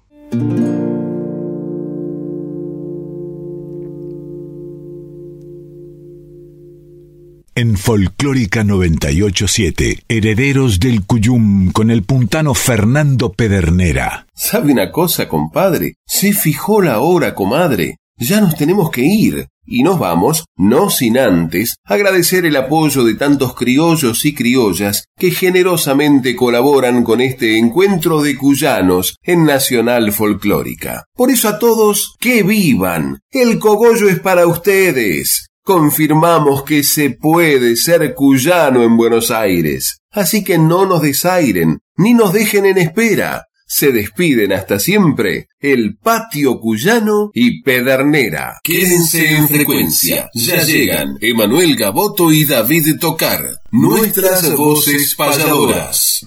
En 7.59 7.79
Folclórica 7.79 8.65
987, 8.65 10.03
Herederos 10.11 10.79
del 10.79 11.07
Cuyum 11.07 11.73
con 11.73 11.91
el 11.91 12.03
puntano 12.03 12.53
Fernando 12.53 13.33
Pedernera. 13.33 14.27
¿Sabe 14.35 14.73
una 14.73 14.93
cosa, 14.93 15.27
compadre? 15.27 15.95
Se 16.07 16.35
fijó 16.35 16.83
la 16.83 17.01
hora, 17.01 17.35
comadre. 17.35 17.97
Ya 18.19 18.43
nos 18.43 18.57
tenemos 18.57 18.91
que 18.91 19.07
ir. 19.07 19.49
Y 19.65 19.85
nos 19.85 19.99
vamos, 19.99 20.45
no 20.59 20.91
sin 20.91 21.17
antes, 21.17 21.77
agradecer 21.87 22.45
el 22.45 22.57
apoyo 22.57 23.05
de 23.05 23.15
tantos 23.15 23.55
criollos 23.55 24.27
y 24.27 24.35
criollas 24.35 25.07
que 25.17 25.31
generosamente 25.31 26.37
colaboran 26.37 27.05
con 27.05 27.23
este 27.23 27.57
encuentro 27.57 28.21
de 28.21 28.37
cuyanos 28.37 29.17
en 29.23 29.45
Nacional 29.45 30.13
Folclórica. 30.13 31.05
Por 31.15 31.31
eso 31.31 31.49
a 31.49 31.59
todos, 31.59 32.17
que 32.21 32.43
vivan. 32.43 33.21
El 33.31 33.59
cogollo 33.59 34.11
es 34.11 34.21
para 34.21 34.47
ustedes. 34.47 35.47
Confirmamos 35.67 36.63
que 36.63 36.85
se 36.85 37.11
puede 37.11 37.75
ser 37.75 38.15
cuyano 38.15 38.85
en 38.85 38.97
Buenos 38.97 39.33
Aires. 39.33 39.99
Así 40.13 40.45
que 40.45 40.59
no 40.59 40.87
nos 40.87 41.03
desairen, 41.03 41.81
ni 41.97 42.15
nos 42.15 42.33
dejen 42.33 42.67
en 42.67 42.79
espera. 42.79 43.47
Se 43.67 43.91
despiden 43.91 44.53
hasta 44.53 44.79
siempre 44.79 45.49
el 45.59 45.97
patio 45.97 46.61
cuyano 46.61 47.31
y 47.35 47.65
Pedernera. 47.65 48.61
Quédense 48.63 49.29
en 49.29 49.49
frecuencia. 49.49 50.31
Ya 50.35 50.63
llegan 50.63 51.19
Emanuel 51.21 51.75
Gaboto 51.75 52.31
y 52.31 52.45
David 52.45 53.01
Tocar, 53.01 53.59
nuestras 53.73 54.55
voces 54.55 55.17
payadoras. 55.17 56.25